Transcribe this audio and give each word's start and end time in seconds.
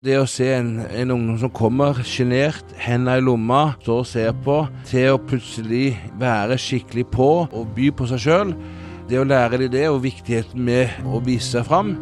Det 0.00 0.14
å 0.16 0.24
se 0.24 0.46
en, 0.56 0.78
en 0.96 1.10
ungdom 1.12 1.36
som 1.42 1.50
kommer 1.52 1.98
sjenert, 2.08 2.70
henda 2.80 3.18
i 3.18 3.20
lomma, 3.20 3.74
står 3.82 3.98
og 4.00 4.06
ser 4.08 4.30
på, 4.46 4.54
til 4.88 5.10
å 5.12 5.18
plutselig 5.20 5.90
være 6.16 6.56
skikkelig 6.56 7.04
på 7.12 7.26
og 7.44 7.74
by 7.76 7.90
på 7.98 8.08
seg 8.08 8.22
sjøl, 8.24 8.54
det 9.10 9.20
å 9.20 9.26
lære 9.28 9.60
dem 9.60 9.74
det, 9.74 9.84
og 9.92 10.00
viktigheten 10.06 10.64
med 10.64 11.04
å 11.04 11.20
vise 11.26 11.50
seg 11.50 11.68
fram, 11.68 11.92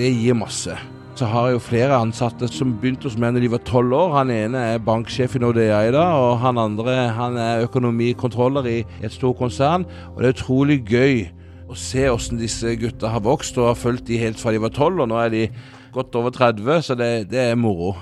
det 0.00 0.08
gir 0.08 0.40
masse. 0.40 0.80
Så 1.20 1.28
har 1.28 1.50
jeg 1.50 1.58
jo 1.58 1.64
flere 1.68 2.00
ansatte 2.00 2.48
som 2.48 2.72
begynte 2.80 3.10
hos 3.10 3.20
meg 3.20 3.36
da 3.36 3.44
de 3.44 3.52
var 3.58 3.66
tolv 3.68 4.00
år. 4.00 4.16
Han 4.22 4.32
ene 4.32 4.66
er 4.72 4.84
banksjef 4.88 5.36
i 5.36 5.44
Nordea 5.44 5.84
i 5.84 5.92
dag, 5.92 6.16
og 6.16 6.40
han 6.40 6.64
andre 6.64 7.10
han 7.12 7.36
er 7.36 7.68
økonomikontroller 7.68 8.72
i 8.72 8.78
et 9.04 9.12
stort 9.12 9.36
konsern. 9.44 9.84
Og 10.14 10.22
det 10.22 10.30
er 10.30 10.38
utrolig 10.38 10.80
gøy 10.88 11.26
å 11.68 11.76
se 11.76 12.08
hvordan 12.08 12.40
disse 12.40 12.78
gutta 12.80 13.12
har 13.12 13.20
vokst 13.28 13.60
og 13.60 13.74
har 13.74 13.82
fulgt 13.84 14.08
de 14.08 14.16
helt 14.16 14.40
fra 14.40 14.56
de 14.56 14.64
var 14.64 14.72
tolv, 14.72 15.04
og 15.04 15.12
nå 15.12 15.20
er 15.20 15.34
de 15.34 15.50
godt 15.94 16.16
over 16.18 16.32
30, 16.34 16.82
så 16.84 16.96
det, 16.98 17.28
det 17.32 17.42
er 17.50 17.58
moro. 17.58 17.94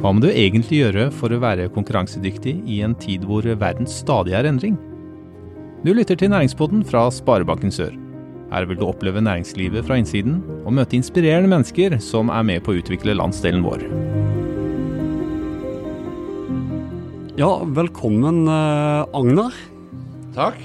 Hva 0.00 0.12
må 0.16 0.22
du 0.22 0.30
egentlig 0.30 0.80
gjøre 0.80 1.10
for 1.12 1.32
å 1.32 1.40
være 1.42 1.68
konkurransedyktig 1.74 2.54
i 2.64 2.80
en 2.86 2.94
tid 2.96 3.26
hvor 3.28 3.44
verden 3.44 3.88
stadig 3.90 4.32
er 4.38 4.48
endring? 4.48 4.78
Du 5.84 5.92
lytter 5.96 6.16
til 6.16 6.32
Næringspodden 6.32 6.84
fra 6.88 7.06
Sparebanken 7.12 7.72
Sør. 7.72 7.92
Her 8.50 8.66
vil 8.66 8.80
du 8.80 8.86
oppleve 8.88 9.22
næringslivet 9.22 9.86
fra 9.86 10.00
innsiden 10.00 10.40
og 10.64 10.74
møte 10.76 10.98
inspirerende 10.98 11.52
mennesker 11.52 11.98
som 12.02 12.32
er 12.34 12.46
med 12.48 12.64
på 12.66 12.74
å 12.74 12.80
utvikle 12.80 13.14
landsdelen 13.16 13.62
vår. 13.64 13.84
Ja, 17.40 17.52
velkommen 17.64 18.44
Agnar. 18.50 19.06
Agner. 19.16 19.60
Takk. 20.34 20.58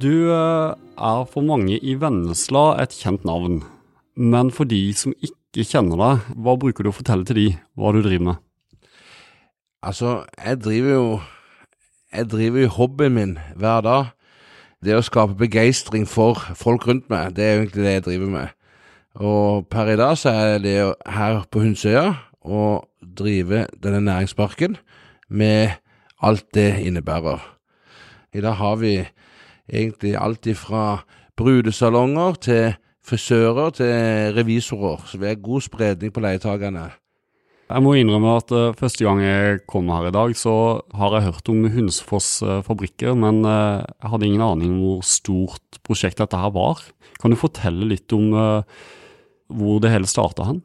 Du 0.00 0.30
eh, 0.32 0.76
er 0.76 1.24
for 1.30 1.44
mange 1.46 1.76
i 1.80 1.96
Vennesla 2.00 2.74
et 2.82 2.94
kjent 2.96 3.26
navn. 3.28 3.60
Men 4.16 4.50
for 4.50 4.64
de 4.64 4.80
som 4.96 5.12
ikke 5.20 5.66
kjenner 5.68 6.00
deg, 6.00 6.28
hva 6.40 6.56
bruker 6.56 6.84
du 6.84 6.88
å 6.88 6.96
fortelle 6.96 7.26
til 7.28 7.36
de 7.36 7.46
hva 7.76 7.92
du 7.92 8.00
driver 8.00 8.30
med? 8.30 8.42
Altså, 9.84 10.24
jeg 10.40 10.62
driver 10.64 10.90
jo 10.90 11.08
Jeg 12.16 12.30
driver 12.30 12.60
jo 12.62 12.68
hobbyen 12.68 13.12
min 13.12 13.32
hver 13.60 13.82
dag. 13.84 14.04
Det 14.80 14.94
å 14.96 15.02
skape 15.04 15.34
begeistring 15.36 16.06
for 16.08 16.38
folk 16.56 16.86
rundt 16.86 17.10
meg, 17.10 17.34
det 17.36 17.44
er 17.44 17.58
egentlig 17.58 17.84
det 17.84 17.92
jeg 17.92 18.04
driver 18.06 18.30
med. 18.30 18.54
Og 19.20 19.66
per 19.68 19.90
i 19.90 19.96
dag 19.96 20.14
så 20.16 20.30
er 20.30 20.62
det 20.62 20.76
her 21.04 21.42
på 21.50 21.60
Hunsøya 21.60 22.14
å 22.46 22.86
drive 23.00 23.66
denne 23.82 24.00
næringsparken 24.06 24.78
med 25.28 25.76
alt 26.22 26.46
det 26.54 26.78
innebærer. 26.86 27.42
I 28.32 28.40
dag 28.40 28.56
har 28.62 28.76
vi 28.80 28.94
egentlig 29.68 30.14
alt 30.16 30.46
ifra 30.46 31.02
brudesalonger 31.36 32.40
til 32.40 32.76
frisører 33.06 33.74
til 33.78 34.36
revisorer, 34.36 35.02
så 35.06 35.18
vi 35.20 35.28
har 35.30 35.42
god 35.42 35.64
spredning 35.66 36.12
på 36.12 36.22
leietakerne. 36.24 36.88
Jeg 37.66 37.82
må 37.82 37.96
innrømme 37.98 38.36
at 38.38 38.52
uh, 38.54 38.74
første 38.78 39.02
gang 39.02 39.18
jeg 39.24 39.62
kom 39.66 39.88
her 39.90 40.06
i 40.06 40.14
dag, 40.14 40.34
så 40.38 40.52
har 40.94 41.16
jeg 41.16 41.26
hørt 41.26 41.48
om 41.50 41.64
Hunsfoss 41.74 42.28
uh, 42.46 42.60
fabrikker, 42.66 43.16
men 43.18 43.40
uh, 43.42 43.82
jeg 43.82 44.12
hadde 44.12 44.28
ingen 44.28 44.44
aning 44.46 44.76
om 44.76 44.84
hvor 44.84 45.00
stort 45.06 45.80
prosjekt 45.86 46.22
dette 46.22 46.38
her 46.38 46.52
var. 46.54 46.84
Kan 47.18 47.34
du 47.34 47.38
fortelle 47.40 47.88
litt 47.90 48.12
om 48.14 48.28
hvor 48.36 49.78
det 49.80 49.90
hele 49.90 50.06
starta 50.10 50.44
hen? 50.46 50.60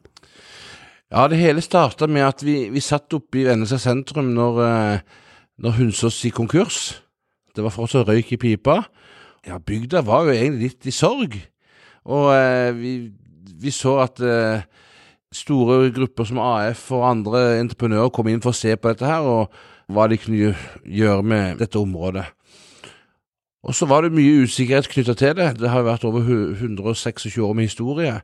Ja, 1.10 1.24
det 1.30 1.40
hele 1.40 1.62
starta 1.64 2.06
med 2.06 2.26
at 2.26 2.44
vi, 2.44 2.68
vi 2.70 2.82
satt 2.84 3.14
oppe 3.16 3.40
i 3.40 3.46
Vennesla 3.46 3.78
sentrum 3.80 4.28
når, 4.36 4.60
når 5.64 5.78
Hunsås 5.78 6.20
gikk 6.26 6.36
konkurs. 6.42 6.82
Det 7.56 7.64
var 7.64 7.72
fortsatt 7.72 8.10
røyk 8.10 8.34
i 8.36 8.40
pipa. 8.44 8.82
Ja, 9.48 9.56
bygda 9.58 10.04
var 10.06 10.28
jo 10.28 10.36
egentlig 10.36 10.74
litt 10.74 10.90
i 10.92 10.94
sorg. 10.94 11.38
Og 12.04 12.28
vi, 12.78 13.10
vi 13.62 13.70
så 13.70 13.98
at 14.02 14.20
store 15.32 15.90
grupper 15.94 16.26
som 16.28 16.40
AF 16.42 16.90
og 16.92 17.06
andre 17.08 17.42
entreprenører 17.60 18.12
kom 18.12 18.28
inn 18.28 18.42
for 18.44 18.52
å 18.52 18.58
se 18.58 18.74
på 18.76 18.92
dette 18.92 19.08
her, 19.08 19.24
og 19.24 19.92
hva 19.92 20.06
de 20.10 20.18
kunne 20.20 20.54
gjøre 20.84 21.22
med 21.26 21.60
dette 21.62 21.80
området. 21.80 22.26
Og 23.62 23.76
så 23.78 23.86
var 23.86 24.02
det 24.02 24.14
mye 24.14 24.42
usikkerhet 24.42 24.90
knytta 24.90 25.14
til 25.14 25.36
det. 25.38 25.52
Det 25.60 25.70
har 25.70 25.84
vært 25.86 26.04
over 26.08 26.26
126 26.26 27.38
år 27.38 27.54
med 27.54 27.70
historie, 27.70 28.16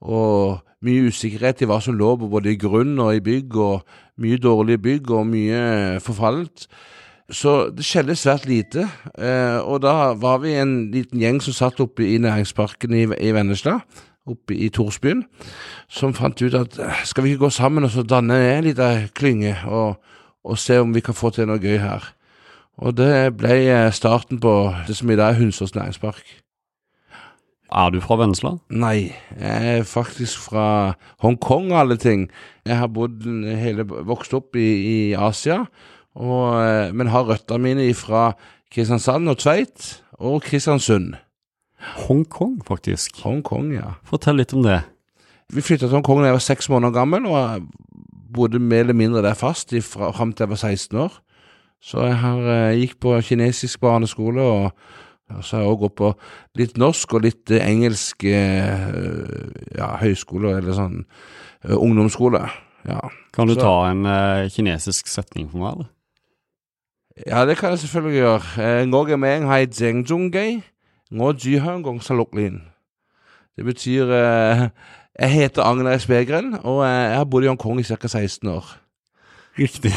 og 0.00 0.60
mye 0.82 1.10
usikkerhet 1.12 1.62
i 1.62 1.68
hva 1.68 1.78
som 1.84 1.94
lå 1.98 2.14
både 2.18 2.54
i 2.54 2.58
grunn 2.58 2.98
og 2.98 3.14
i 3.14 3.22
bygg, 3.24 3.56
og 3.56 3.84
mye 4.20 4.40
dårlige 4.40 4.82
bygg 4.82 5.12
og 5.14 5.28
mye 5.30 6.00
forfallet. 6.02 6.66
Så 7.30 7.70
det 7.70 7.84
skjedde 7.86 8.16
svært 8.18 8.46
lite, 8.50 8.88
og 9.62 9.82
da 9.84 10.12
var 10.18 10.40
vi 10.42 10.56
en 10.58 10.90
liten 10.90 11.20
gjeng 11.22 11.38
som 11.44 11.54
satt 11.54 11.78
oppe 11.82 12.02
i 12.02 12.18
næringsparken 12.18 12.96
i, 12.96 13.04
i 13.06 13.30
Vennesla 13.36 13.76
oppe 14.30 14.54
i 14.54 14.68
Torsbyen, 14.72 15.24
som 15.88 16.14
fant 16.16 16.42
ut 16.42 16.56
at 16.56 16.78
skal 17.08 17.24
vi 17.24 17.34
ikke 17.34 17.46
gå 17.46 17.52
sammen 17.54 17.86
og 17.86 17.92
så 17.94 18.04
danne 18.06 18.36
en 18.36 18.66
liten 18.66 19.08
klynge 19.16 19.56
og, 19.66 20.00
og, 20.44 20.58
se 20.58 20.80
om 20.80 20.94
vi 20.94 21.02
kan 21.04 21.16
få 21.16 21.32
til 21.34 21.48
noe 21.50 21.62
gøy 21.62 21.78
her. 21.80 22.04
Og 22.80 22.96
det 22.96 23.36
ble 23.36 23.90
starten 23.92 24.40
på 24.40 24.54
det 24.88 24.96
som 24.96 25.10
i 25.10 25.18
dag 25.18 25.34
er 25.34 25.40
Hunsås 25.40 25.74
næringspark. 25.76 26.24
Er 27.70 27.90
du 27.94 28.00
fra 28.02 28.16
Vennesla? 28.18 28.56
Nei, 28.70 29.12
jeg 29.38 29.74
er 29.78 29.84
faktisk 29.86 30.48
fra 30.48 30.96
Hongkong, 31.22 31.70
og 31.70 31.80
alle 31.84 31.96
ting. 32.02 32.24
Jeg 32.66 32.80
har 32.80 32.90
bodd 32.90 33.22
hele, 33.60 33.84
vokst 33.86 34.34
opp 34.34 34.58
i, 34.58 34.66
i 34.66 34.96
Asia, 35.14 35.60
og, 36.18 36.94
men 36.96 37.12
har 37.12 37.28
røttene 37.28 37.62
mine 37.62 37.90
fra 37.94 38.32
Kristiansand 38.70 39.30
og 39.30 39.38
Tveit 39.42 39.90
og 40.18 40.42
Kristiansund. 40.46 41.14
Hongkong, 41.80 42.60
faktisk. 42.66 43.22
Hongkong, 43.24 43.72
ja. 43.74 43.96
Fortell 44.06 44.40
litt 44.40 44.52
om 44.54 44.64
det. 44.66 44.82
Vi 45.50 45.64
flytta 45.64 45.88
til 45.88 45.96
Hongkong 45.96 46.20
da 46.20 46.30
jeg 46.30 46.36
var 46.36 46.44
seks 46.44 46.68
måneder 46.70 46.94
gammel, 46.94 47.26
og 47.26 47.66
bodde 48.30 48.60
mer 48.62 48.84
eller 48.84 48.94
mindre 48.94 49.24
der 49.24 49.38
fast 49.38 49.74
fram 49.82 50.32
til 50.32 50.44
jeg 50.44 50.52
var 50.52 50.60
16 50.60 50.98
år. 50.98 51.20
Så 51.80 52.04
jeg 52.04 52.16
har, 52.20 52.40
eh, 52.52 52.78
gikk 52.78 52.98
på 53.00 53.20
kinesisk 53.24 53.80
barneskole, 53.80 54.42
og, 54.42 54.72
og 55.32 55.44
så 55.44 55.56
har 55.56 55.62
jeg 55.64 55.72
òg 55.72 55.78
gått 55.80 55.96
på 55.96 56.10
litt 56.60 56.76
norsk 56.78 57.14
og 57.16 57.24
litt 57.24 57.50
eh, 57.50 57.64
engelsk 57.64 58.24
eh, 58.28 58.90
ja, 59.78 59.94
høyskole, 60.02 60.58
eller 60.58 60.76
sånn 60.76 60.98
ungdomsskole. 61.64 62.44
Ja. 62.84 63.00
Kan 63.32 63.48
du 63.48 63.56
så, 63.56 63.60
ta 63.60 63.72
en 63.90 64.06
uh, 64.08 64.48
kinesisk 64.52 65.08
setning 65.08 65.50
for 65.50 65.60
meg, 65.60 65.72
eller? 65.74 65.90
Ja, 67.26 67.44
det 67.46 67.58
kan 67.58 67.74
jeg 67.74 67.78
selvfølgelig 67.82 68.20
gjøre. 68.20 68.86
Ngog 68.86 69.12
meng 69.20 69.48
hai 69.50 69.66
zhengjunggei. 69.66 70.60
Nå 71.10 71.32
Jihyangong 71.32 72.02
Saloklin. 72.02 72.60
Det 73.56 73.64
betyr 73.66 74.12
eh, 74.14 74.68
Jeg 75.18 75.30
heter 75.30 75.62
Agner 75.62 76.04
Begren, 76.08 76.54
og 76.62 76.84
eh, 76.86 77.10
jeg 77.10 77.18
har 77.18 77.24
bodd 77.24 77.44
i 77.44 77.50
Hongkong 77.50 77.80
i 77.80 77.84
ca. 77.84 78.08
16 78.08 78.48
år. 78.48 78.68
Riktig. 79.58 79.92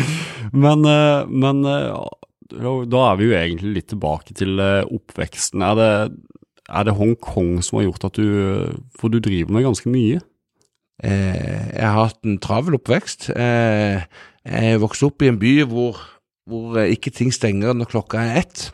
men, 0.64 0.84
eh, 0.88 1.26
men 1.28 1.64
eh, 1.68 2.84
da 2.86 3.02
er 3.10 3.18
vi 3.18 3.28
jo 3.28 3.34
egentlig 3.36 3.74
litt 3.80 3.90
tilbake 3.90 4.36
til 4.38 4.60
oppveksten. 4.60 5.62
Er 5.62 5.74
det, 5.74 5.90
er 6.68 6.86
det 6.86 6.96
Hongkong 6.96 7.58
som 7.66 7.80
har 7.80 7.90
gjort 7.90 8.06
at 8.08 8.16
du 8.16 8.78
For 9.00 9.08
du 9.10 9.18
driver 9.18 9.52
med 9.52 9.66
ganske 9.66 9.90
mye? 9.90 10.22
Eh, 11.02 11.74
jeg 11.74 11.84
har 11.84 12.06
hatt 12.06 12.22
en 12.24 12.38
travel 12.42 12.78
oppvekst. 12.78 13.30
Eh, 13.34 14.04
jeg 14.44 14.80
vokste 14.82 15.08
opp 15.08 15.24
i 15.24 15.30
en 15.32 15.40
by 15.40 15.54
hvor, 15.68 15.98
hvor 16.48 16.80
ikke 16.84 17.12
ting 17.14 17.32
stenger 17.34 17.76
når 17.76 17.90
klokka 17.92 18.20
er 18.20 18.40
ett. 18.42 18.68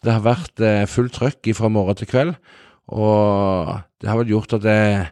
Det 0.00 0.12
har 0.14 0.24
vært 0.24 0.62
eh, 0.64 0.86
fullt 0.88 1.18
trøkk 1.18 1.50
fra 1.56 1.68
morgen 1.72 1.98
til 1.98 2.08
kveld, 2.08 2.34
og 2.90 3.74
det 4.00 4.08
har 4.08 4.20
vel 4.22 4.32
gjort 4.32 4.56
at 4.56 4.66
jeg, 4.70 5.04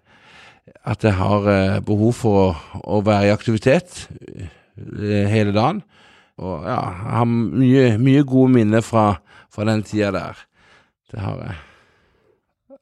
at 0.89 1.05
jeg 1.05 1.17
har 1.19 1.49
eh, 1.53 1.79
behov 1.85 2.17
for 2.17 2.41
å, 2.41 2.49
å, 2.81 3.01
være 3.05 3.29
i 3.29 3.35
aktivitet 3.35 4.07
eh, 4.09 5.29
hele 5.29 5.53
dagen. 5.53 5.83
Og 6.39 6.65
ja, 6.65 6.79
jeg 6.79 7.17
har 7.19 7.29
mye, 7.29 7.87
mye 8.01 8.27
gode 8.29 8.55
minner 8.55 8.85
fra, 8.87 9.19
fra 9.53 9.67
den 9.69 9.83
tida 9.85 10.13
der. 10.15 10.45
Det 11.13 11.21
har 11.21 11.41
jeg. 11.45 11.63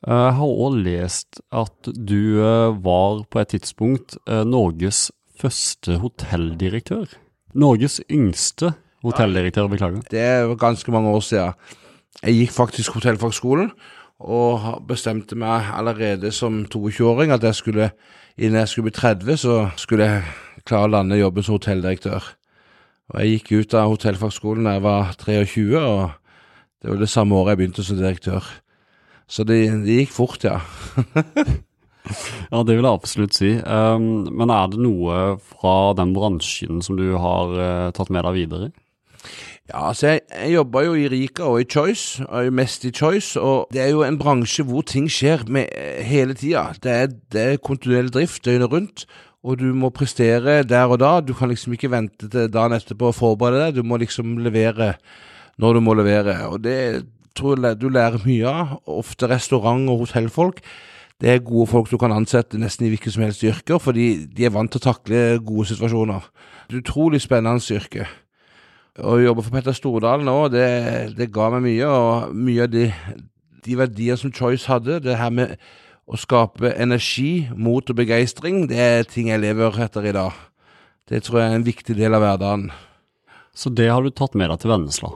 Jeg 0.06 0.32
har 0.38 0.58
òg 0.66 0.74
lest 0.84 1.40
at 1.56 1.88
du 1.88 2.36
var 2.84 3.24
på 3.32 3.40
et 3.40 3.54
tidspunkt 3.56 4.18
Norges 4.28 5.08
første 5.40 5.96
hotelldirektør. 6.02 7.16
Norges 7.56 7.96
yngste 8.12 8.74
hotelldirektør, 9.04 9.68
beklager. 9.68 10.00
Det 10.10 10.20
er 10.20 10.54
ganske 10.60 10.92
mange 10.92 11.10
år 11.10 11.20
siden. 11.20 11.52
Jeg 12.22 12.34
gikk 12.40 12.52
faktisk 12.56 12.96
hotellfagskolen 12.96 13.70
og 14.24 14.82
bestemte 14.88 15.36
meg 15.36 15.68
allerede 15.76 16.30
som 16.32 16.62
22-åring 16.72 17.34
at 17.34 17.44
jeg 17.44 17.54
skulle, 17.54 17.90
innen 18.38 18.62
jeg 18.62 18.68
skulle 18.68 18.88
bli 18.90 18.96
30, 18.96 19.36
så 19.36 19.56
skulle 19.76 20.08
jeg 20.08 20.22
klare 20.66 20.88
å 20.88 20.94
lande 20.96 21.20
jobben 21.20 21.44
som 21.44 21.58
hotelldirektør. 21.58 22.24
Og 23.12 23.20
Jeg 23.20 23.36
gikk 23.36 23.52
ut 23.52 23.74
av 23.78 23.90
hotellfagskolen 23.92 24.66
da 24.66 24.78
jeg 24.78 24.86
var 24.86 25.12
23, 25.20 25.66
og 25.78 26.10
det 26.82 26.90
var 26.90 27.02
det 27.02 27.10
samme 27.12 27.36
året 27.36 27.54
jeg 27.54 27.60
begynte 27.60 27.84
som 27.86 28.00
direktør. 28.00 28.48
Så 29.28 29.44
det, 29.46 29.60
det 29.84 30.00
gikk 30.00 30.14
fort, 30.14 30.42
ja. 30.46 30.58
ja, 32.52 32.62
det 32.62 32.74
vil 32.74 32.82
jeg 32.82 32.92
absolutt 32.92 33.36
si. 33.36 33.52
Um, 33.62 34.26
men 34.30 34.50
er 34.54 34.72
det 34.72 34.82
noe 34.82 35.36
fra 35.42 35.92
den 35.98 36.14
bransjen 36.16 36.82
som 36.82 36.98
du 36.98 37.08
har 37.20 37.54
uh, 37.54 37.94
tatt 37.94 38.10
med 38.14 38.26
deg 38.26 38.38
videre? 38.40 38.72
Ja, 39.68 39.88
altså 39.88 40.12
jeg, 40.12 40.20
jeg 40.30 40.54
jobba 40.54 40.82
jo 40.86 40.94
i 40.94 41.08
Rika 41.10 41.42
og 41.50 41.60
i 41.60 41.68
Choice, 41.70 42.26
og 42.28 42.52
mest 42.54 42.84
i 42.86 42.92
Choice, 42.94 43.40
og 43.40 43.66
det 43.74 43.82
er 43.82 43.90
jo 43.90 44.04
en 44.06 44.18
bransje 44.18 44.64
hvor 44.66 44.84
ting 44.86 45.08
skjer 45.10 45.46
med, 45.50 45.72
hele 46.06 46.34
tida. 46.38 46.68
Det, 46.82 46.96
det, 47.32 47.42
er 47.42 47.62
kontinuerlig 47.62 48.14
drift 48.14 48.44
døgnet 48.44 48.72
rundt, 48.72 49.06
og 49.46 49.58
du 49.58 49.66
må 49.74 49.90
prestere 49.94 50.62
der 50.62 50.86
og 50.90 51.00
da. 51.02 51.20
Du 51.20 51.34
kan 51.34 51.50
liksom 51.50 51.74
ikke 51.74 51.90
vente 51.90 52.30
til 52.30 52.50
dagen 52.52 52.76
etterpå 52.78 53.10
å 53.10 53.16
forberede 53.16 53.68
deg, 53.68 53.80
du 53.80 53.86
må 53.86 53.98
liksom 54.02 54.38
levere 54.42 54.94
når 55.62 55.78
du 55.78 55.80
må 55.82 55.94
levere. 55.98 56.36
Og 56.50 56.60
det 56.64 57.06
tror 57.36 57.60
jeg 57.62 57.80
du 57.80 57.88
lærer 57.92 58.22
mye 58.26 58.50
av. 58.50 58.76
Ofte 58.86 59.28
restaurant- 59.30 59.90
og 59.90 60.04
hotellfolk. 60.04 60.60
Det 61.20 61.30
er 61.32 61.44
gode 61.44 61.70
folk 61.70 61.90
du 61.90 61.96
kan 61.96 62.12
ansette 62.12 62.58
nesten 62.60 62.86
i 62.86 62.90
hvilket 62.92 63.14
som 63.14 63.24
helst 63.24 63.44
yrker, 63.44 63.80
fordi 63.80 64.26
de 64.28 64.44
er 64.44 64.52
vant 64.52 64.68
til 64.72 64.82
å 64.82 64.88
takle 64.90 65.22
gode 65.40 65.70
situasjoner. 65.70 66.26
Det 66.68 66.76
er 66.76 66.82
utrolig 66.82 67.22
spennende 67.24 67.78
yrke. 67.78 68.04
Å 68.96 69.18
jobbe 69.20 69.44
for 69.44 69.52
Petter 69.52 69.76
Stordalen 69.76 70.28
òg, 70.32 70.54
det, 70.54 70.68
det, 71.18 71.28
ga 71.34 71.50
meg 71.52 71.66
mye. 71.66 71.88
Og 71.88 72.36
mye 72.46 72.64
av 72.64 72.72
de, 72.72 72.86
de 73.66 73.76
verdiene 73.76 74.16
som 74.20 74.32
Choice 74.32 74.70
hadde, 74.70 75.02
det 75.04 75.18
her 75.20 75.34
med 75.34 75.56
å 76.06 76.18
skape 76.20 76.70
energi, 76.78 77.48
mot 77.52 77.84
og 77.90 77.98
begeistring, 77.98 78.64
det 78.70 78.80
er 78.80 79.08
ting 79.10 79.28
jeg 79.32 79.42
lever 79.42 79.76
etter 79.84 80.06
i 80.06 80.14
dag. 80.16 80.32
Det 81.06 81.22
tror 81.26 81.42
jeg 81.42 81.50
er 81.50 81.60
en 81.60 81.66
viktig 81.66 81.96
del 81.98 82.16
av 82.16 82.24
hverdagen. 82.24 82.70
Så 83.56 83.72
det 83.72 83.90
har 83.90 84.04
du 84.04 84.12
tatt 84.14 84.36
med 84.38 84.50
deg 84.52 84.62
til 84.62 84.72
Vennesla? 84.72 85.12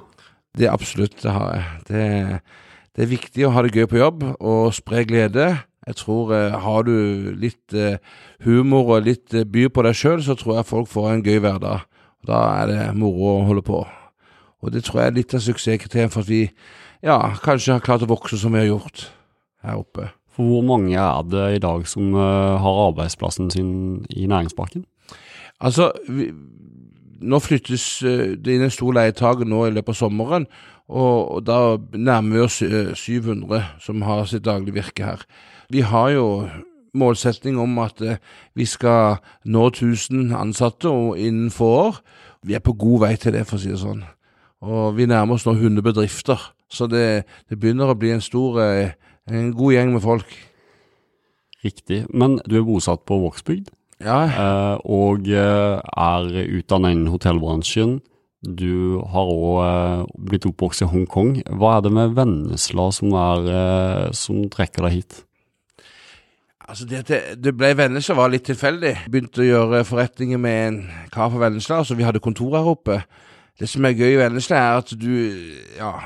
Det 0.58 0.68
absolutt, 0.70 1.16
det 1.22 1.32
har 1.34 1.50
jeg. 1.54 1.64
Det, 1.88 2.04
det, 2.96 3.04
er 3.04 3.10
viktig 3.10 3.46
å 3.46 3.52
ha 3.54 3.64
det 3.64 3.74
gøy 3.74 3.88
på 3.90 4.00
jobb 4.00 4.24
og 4.34 4.74
spre 4.74 5.04
glede. 5.08 5.50
Jeg 5.86 5.98
tror 6.02 6.34
eh, 6.36 6.56
har 6.64 6.86
du 6.86 7.30
litt 7.38 7.74
eh, 7.76 8.00
humor 8.44 8.96
og 8.96 9.06
litt 9.06 9.34
eh, 9.34 9.46
by 9.46 9.68
på 9.72 9.84
deg 9.86 9.96
sjøl, 9.96 10.24
så 10.26 10.36
tror 10.38 10.58
jeg 10.58 10.68
folk 10.68 10.90
får 10.90 11.10
en 11.12 11.24
gøy 11.24 11.38
hverdag. 11.42 11.86
Da 12.28 12.40
er 12.60 12.70
det 12.70 12.82
moro 12.98 13.34
å 13.38 13.48
holde 13.48 13.64
på. 13.64 13.80
Og 14.60 14.72
det 14.74 14.84
tror 14.84 15.02
jeg 15.02 15.10
er 15.10 15.16
litt 15.16 15.34
av 15.36 15.44
suksesskriteriet 15.44 16.12
for 16.12 16.24
at 16.24 16.30
vi 16.30 16.42
ja, 17.00 17.16
kanskje 17.40 17.78
har 17.78 17.84
klart 17.84 18.04
å 18.04 18.10
vokse 18.10 18.36
som 18.40 18.52
vi 18.52 18.60
har 18.60 18.68
gjort 18.68 19.06
her 19.64 19.80
oppe. 19.80 20.10
For 20.36 20.46
hvor 20.46 20.64
mange 20.64 20.96
er 21.00 21.26
det 21.28 21.46
i 21.56 21.62
dag 21.62 21.86
som 21.88 22.12
uh, 22.14 22.60
har 22.60 22.82
arbeidsplassen 22.88 23.50
sin 23.52 23.72
i 24.12 24.28
næringsparken? 24.30 24.84
Altså, 25.60 25.90
vi, 26.08 26.30
nå 27.20 27.40
flyttes 27.42 27.86
uh, 28.04 28.36
det 28.36 28.56
inn 28.56 28.66
en 28.68 28.74
stor 28.74 28.94
leietak 28.96 29.46
nå 29.48 29.64
i 29.66 29.72
løpet 29.74 29.96
av 29.96 30.00
sommeren, 30.02 30.46
og, 30.90 31.44
da 31.46 31.78
nærmer 31.94 32.36
vi 32.36 32.44
oss 32.44 32.60
uh, 32.66 32.92
700 32.98 33.64
som 33.80 34.04
har 34.04 34.26
sitt 34.28 34.44
daglige 34.44 34.76
virke 34.80 35.08
her. 35.08 35.24
Vi 35.70 35.84
har 35.86 36.12
jo 36.12 36.26
målsetning 36.96 37.58
om 37.60 37.78
at 37.82 38.00
uh, 38.02 38.16
vi 38.58 38.66
skal 38.68 39.20
nå 39.44 39.66
1000 39.70 40.32
ansatte 40.36 40.90
innen 41.16 41.50
få 41.54 41.68
år. 41.86 42.00
Vi 42.46 42.56
er 42.56 42.64
på 42.64 42.74
god 42.78 43.06
vei 43.06 43.14
til 43.20 43.36
det, 43.36 43.46
for 43.48 43.58
å 43.58 43.62
si 43.62 43.72
det 43.72 43.80
sånn. 43.82 44.02
Og 44.60 44.96
vi 44.96 45.08
nærmer 45.08 45.36
oss 45.36 45.46
nå 45.48 45.54
100 45.56 45.84
bedrifter, 45.84 46.40
så 46.70 46.86
det, 46.88 47.24
det 47.48 47.58
begynner 47.60 47.92
å 47.92 47.98
bli 47.98 48.12
en 48.14 48.24
stor 48.24 48.60
en 49.30 49.52
god 49.56 49.74
gjeng 49.74 49.92
med 49.94 50.04
folk. 50.04 50.30
Riktig. 51.64 52.04
Men 52.12 52.38
du 52.48 52.56
er 52.60 52.66
bosatt 52.66 53.04
på 53.08 53.18
Vågsbygd, 53.20 53.68
ja. 54.00 54.20
eh, 54.26 54.76
og 54.88 55.28
eh, 55.28 55.76
er 55.76 56.30
utdannet 56.56 56.96
innen 56.96 57.10
hotellbransjen. 57.12 57.98
Du 58.40 59.00
har 59.12 59.28
òg 59.28 59.58
eh, 59.66 60.04
blitt 60.30 60.48
oppvokst 60.48 60.86
i 60.86 60.88
Hongkong. 60.88 61.34
Hva 61.60 61.76
er 61.76 61.84
det 61.84 61.92
med 61.92 62.14
Vennesla 62.16 62.88
som, 62.96 63.12
er, 63.12 63.50
eh, 63.52 64.06
som 64.16 64.46
trekker 64.52 64.88
deg 64.88 65.00
hit? 65.00 65.20
Altså 66.70 66.86
det, 66.86 67.00
det, 67.42 67.50
ble 67.58 67.72
Vennesla 67.74 68.14
var 68.14 68.30
litt 68.30 68.46
tilfeldig. 68.46 68.92
Begynte 69.10 69.42
å 69.42 69.48
gjøre 69.48 69.82
forretninger 69.88 70.38
med 70.38 70.58
en 70.68 70.76
kar 71.10 71.32
fra 71.32 71.48
Vennesla, 71.48 71.80
Altså 71.82 71.96
vi 71.98 72.06
hadde 72.06 72.22
kontor 72.22 72.54
her 72.54 72.68
oppe. 72.70 73.00
Det 73.58 73.68
som 73.68 73.84
er 73.84 73.96
gøy 73.98 74.14
i 74.14 74.20
Vennesla, 74.20 74.56
er 74.56 74.82
at 74.84 74.92
du 74.94 75.10
Ja, 75.80 75.96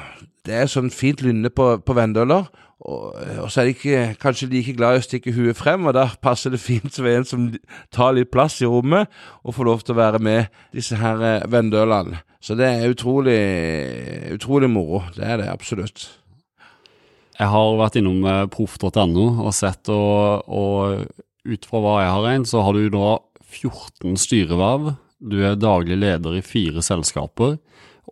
det 0.45 0.57
er 0.57 0.71
sånn 0.73 0.89
fint 0.93 1.21
lynne 1.25 1.53
på, 1.53 1.75
på 1.85 1.97
Vendøler. 1.97 2.49
Og, 2.85 3.13
og, 3.17 3.47
så 3.53 3.61
er 3.61 3.69
de 3.69 3.77
ikke 3.77 4.01
kanskje 4.21 4.49
like 4.53 4.75
glad 4.77 4.97
i 4.97 5.01
å 5.01 5.05
stikke 5.05 5.33
huet 5.37 5.57
frem, 5.57 5.87
og 5.89 5.95
da 5.97 6.09
passer 6.21 6.53
det 6.53 6.61
fint 6.61 6.99
med 7.05 7.21
en 7.21 7.29
som 7.29 7.47
tar 7.95 8.17
litt 8.17 8.33
plass 8.33 8.59
i 8.61 8.69
rommet, 8.69 9.09
og 9.45 9.57
får 9.57 9.69
lov 9.69 9.85
til 9.85 9.95
å 9.95 10.01
være 10.01 10.21
med 10.25 10.59
disse 10.75 10.99
her 11.01 11.23
eh, 11.25 11.47
vendølene. 11.49 12.21
Så 12.45 12.57
det 12.59 12.69
er 12.69 12.93
utrolig, 12.93 13.39
utrolig 14.35 14.69
moro. 14.69 15.01
Det 15.17 15.25
er 15.25 15.41
det 15.41 15.49
absolutt. 15.49 16.11
Jeg 17.35 17.51
har 17.51 17.79
vært 17.81 17.99
innom 17.99 18.25
eh, 18.31 18.45
proff.no 18.53 19.27
og 19.45 19.53
sett, 19.57 19.91
og, 19.93 20.47
og, 20.47 21.05
ut 21.45 21.69
fra 21.69 21.83
hva 21.83 21.99
jeg 22.05 22.13
har 22.15 22.27
regnet, 22.29 22.51
så 22.51 22.63
har 22.65 22.77
du 22.77 22.89
da 22.95 23.11
14 23.45 24.17
styreverv. 24.21 24.95
Du 25.25 25.39
er 25.43 25.59
daglig 25.59 25.99
leder 26.01 26.39
i 26.39 26.45
fire 26.45 26.83
selskaper. 26.85 27.59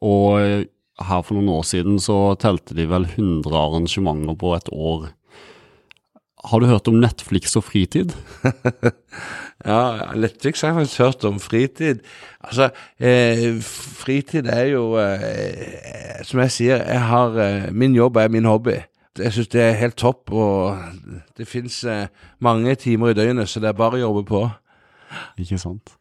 Og 0.02 0.66
her 1.02 1.24
for 1.24 1.38
noen 1.38 1.50
år 1.54 1.66
siden 1.66 1.98
så 2.02 2.34
telte 2.40 2.76
de 2.76 2.86
vel 2.90 3.06
100 3.08 3.56
arrangementer 3.56 4.38
på 4.38 4.54
et 4.56 4.70
år. 4.72 5.10
Har 6.42 6.58
du 6.58 6.66
hørt 6.66 6.88
om 6.90 6.98
Netflix 6.98 7.54
og 7.58 7.68
fritid? 7.68 8.14
ja, 9.70 9.82
Netflix 10.18 10.64
har 10.64 10.72
jeg 10.72 10.78
faktisk 10.80 11.02
hørt 11.04 11.26
om. 11.28 11.38
Fritid 11.38 12.00
Altså, 12.42 12.70
eh, 12.98 13.60
fritid 13.62 14.48
er 14.50 14.64
jo 14.72 14.96
eh, 14.98 16.24
Som 16.26 16.42
jeg 16.42 16.50
sier, 16.50 16.82
jeg 16.82 17.04
har 17.06 17.38
eh, 17.38 17.68
Min 17.70 17.94
jobb 17.94 18.18
er 18.18 18.32
min 18.34 18.48
hobby. 18.50 18.80
Jeg 19.20 19.34
syns 19.34 19.50
det 19.52 19.60
er 19.60 19.74
helt 19.76 19.98
topp, 20.00 20.30
og 20.32 20.78
det 21.36 21.44
fins 21.48 21.82
eh, 21.84 22.08
mange 22.40 22.72
timer 22.80 23.12
i 23.12 23.16
døgnet, 23.16 23.50
så 23.50 23.60
det 23.60 23.68
er 23.68 23.76
bare 23.76 23.98
å 23.98 24.06
jobbe 24.06 24.22
på. 24.30 24.40
Ikke 25.42 25.58
sant. 25.60 25.92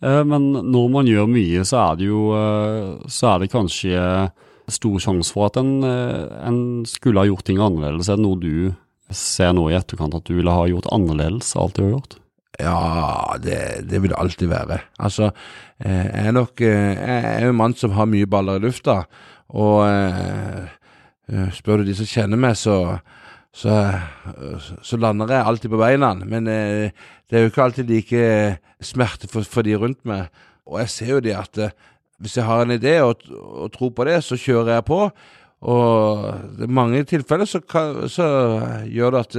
Eh, 0.00 0.22
men 0.24 0.48
når 0.64 0.86
man 0.94 1.10
gjør 1.10 1.28
mye, 1.28 1.64
så 1.68 1.82
er 1.82 1.98
det 2.00 2.08
jo 2.08 2.30
eh, 2.36 3.10
Så 3.12 3.28
er 3.28 3.42
det 3.42 3.52
kanskje 3.52 4.00
stor 4.72 4.96
sjanse 5.04 5.36
for 5.36 5.50
at 5.50 5.58
en, 5.60 5.84
en 5.84 6.60
skulle 6.88 7.20
ha 7.20 7.28
gjort 7.28 7.44
ting 7.46 7.60
annerledes. 7.60 8.08
Er 8.08 8.16
det 8.16 8.24
noe 8.24 8.40
du 8.40 8.72
ser 9.14 9.52
nå 9.54 9.68
i 9.70 9.76
etterkant 9.76 10.16
at 10.16 10.24
du 10.26 10.38
ville 10.38 10.50
ha 10.56 10.64
gjort 10.66 10.88
annerledes 10.96 11.52
av 11.54 11.68
alt 11.68 11.76
du 11.76 11.84
har 11.84 11.92
gjort? 11.92 12.16
Ja, 12.56 12.80
det, 13.44 13.60
det 13.86 14.00
vil 14.00 14.10
det 14.14 14.18
alltid 14.18 14.48
være. 14.48 14.80
Altså, 14.96 15.28
jeg 15.84 16.08
er 16.24 16.32
nok 16.32 16.64
Jeg 16.64 16.96
er 17.04 17.44
en 17.44 17.60
mann 17.60 17.76
som 17.76 17.92
har 17.94 18.08
mye 18.08 18.26
baller 18.26 18.56
i 18.58 18.64
lufta, 18.64 19.02
og 19.52 19.84
spør 21.54 21.82
du 21.82 21.88
de 21.88 21.94
som 21.98 22.06
kjenner 22.06 22.38
meg, 22.38 22.58
så 22.58 22.98
så, 23.56 23.72
så, 24.84 24.98
lander 25.00 25.32
jeg 25.32 25.48
alltid 25.48 25.72
på 25.72 25.80
beina. 25.80 26.12
Men 26.28 26.48
eh, 26.52 26.92
det 27.24 27.38
er 27.38 27.46
jo 27.46 27.52
ikke 27.52 27.64
alltid 27.64 27.88
like 27.88 28.26
smerte 28.84 29.30
for, 29.32 29.48
for, 29.48 29.64
de 29.64 29.78
rundt 29.80 30.02
meg. 30.08 30.28
Og 30.68 30.82
jeg 30.82 30.92
ser 30.92 31.12
jo 31.14 31.22
det 31.24 31.36
at 31.38 31.62
eh, 31.64 31.72
hvis 32.20 32.36
jeg 32.36 32.48
har 32.48 32.64
en 32.64 32.74
idé 32.76 32.98
og, 33.04 33.24
og, 33.32 33.70
tror 33.72 33.94
på 33.96 34.06
det, 34.08 34.18
så 34.24 34.36
kjører 34.40 34.74
jeg 34.74 34.86
på. 34.88 35.00
Og 35.72 36.60
i 36.64 36.68
mange 36.68 37.02
tilfeller 37.08 37.48
så, 37.48 37.62
så 38.12 38.28
gjør 38.84 39.16
det 39.16 39.24
at 39.24 39.38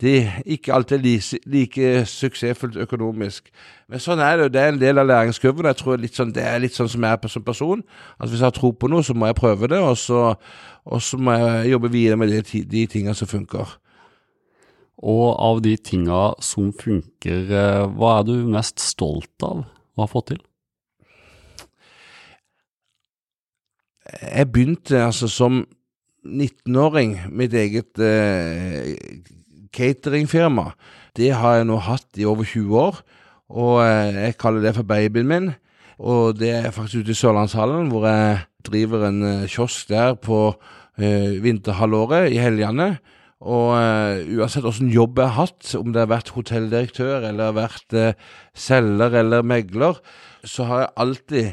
det 0.00 0.32
ikke 0.44 0.74
alltid 0.74 0.98
er 0.98 1.02
like, 1.02 1.38
like 1.46 2.06
suksessfullt 2.06 2.76
økonomisk. 2.76 3.48
Men 3.88 4.02
sånn 4.02 4.20
er 4.20 4.36
det. 4.36 4.50
Det 4.52 4.60
er 4.60 4.74
en 4.74 4.80
del 4.80 5.00
av 5.00 5.08
læringskurven. 5.08 5.68
Jeg 5.70 5.78
tror 5.80 6.04
sånn, 6.12 6.34
Det 6.34 6.42
er 6.44 6.60
litt 6.60 6.76
sånn 6.76 6.88
som 6.88 7.02
jeg 7.02 7.18
er 7.22 7.28
som 7.32 7.44
person. 7.44 7.82
At 8.20 8.28
Hvis 8.28 8.40
jeg 8.40 8.46
har 8.46 8.52
tro 8.52 8.72
på 8.72 8.90
noe, 8.92 9.02
så 9.02 9.14
må 9.14 9.26
jeg 9.26 9.38
prøve 9.40 9.68
det, 9.68 9.78
og 9.80 9.96
så, 9.96 10.34
og 10.84 11.02
så 11.02 11.16
må 11.16 11.32
jeg 11.32 11.70
jobbe 11.70 11.92
videre 11.92 12.16
med 12.16 12.28
de, 12.28 12.64
de 12.64 12.86
tingene 12.86 13.14
som 13.14 13.28
funker. 13.28 13.78
Og 14.98 15.36
av 15.40 15.62
de 15.62 15.76
tinga 15.76 16.34
som 16.40 16.72
funker, 16.72 17.50
eh, 17.52 17.86
hva 17.96 18.18
er 18.20 18.24
du 18.24 18.46
mest 18.48 18.80
stolt 18.80 19.42
av 19.42 19.64
å 19.64 20.00
ha 20.00 20.06
fått 20.06 20.32
til? 20.34 20.42
Jeg 24.22 24.52
begynte 24.52 25.02
altså 25.04 25.28
som 25.28 25.64
19-åring 26.26 27.16
mitt 27.32 27.54
eget 27.54 27.98
eh, 27.98 28.94
cateringfirma. 29.76 30.70
Det 31.16 31.30
har 31.36 31.60
jeg 31.60 31.68
nå 31.68 31.78
hatt 31.84 32.18
i 32.20 32.26
over 32.28 32.44
20 32.48 32.80
år, 32.80 33.00
og 33.52 33.78
eh, 33.84 34.18
jeg 34.26 34.38
kaller 34.40 34.64
det 34.64 34.74
for 34.76 34.88
babyen 34.88 35.30
min. 35.30 35.52
Og 35.96 36.36
det 36.36 36.50
er 36.52 36.74
faktisk 36.74 37.06
ute 37.06 37.14
i 37.14 37.16
Sørlandshallen, 37.16 37.88
hvor 37.88 38.04
jeg 38.08 38.42
driver 38.66 39.06
en 39.08 39.22
eh, 39.24 39.48
kiosk 39.48 39.88
der 39.88 40.16
på 40.20 40.40
uh, 40.52 41.42
vinterhalvåret 41.42 42.34
i 42.34 42.40
helgene. 42.42 42.96
Og 43.40 43.76
uh, 43.76 44.20
uansett 44.36 44.66
åssen 44.68 44.90
jobb 44.92 45.20
jeg 45.20 45.30
har 45.30 45.46
hatt, 45.46 45.70
om 45.78 45.92
det 45.92 46.02
har 46.02 46.12
vært 46.12 46.32
hotelldirektør 46.34 47.28
eller 47.30 47.56
vært 47.56 47.96
uh, 47.96 48.12
selger 48.56 49.20
eller 49.22 49.46
megler, 49.46 50.00
så 50.44 50.68
har 50.68 50.82
jeg 50.82 50.94
alltid 51.04 51.48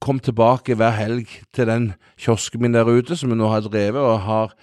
kommet 0.00 0.24
tilbake 0.28 0.76
hver 0.80 0.96
helg 0.96 1.32
til 1.52 1.68
den 1.68 1.90
kiosken 2.20 2.64
min 2.64 2.76
der 2.76 2.88
ute, 2.88 3.16
som 3.16 3.32
jeg 3.32 3.40
nå 3.40 3.50
har 3.52 3.66
drevet, 3.68 4.00
og 4.00 4.24
har, 4.24 4.54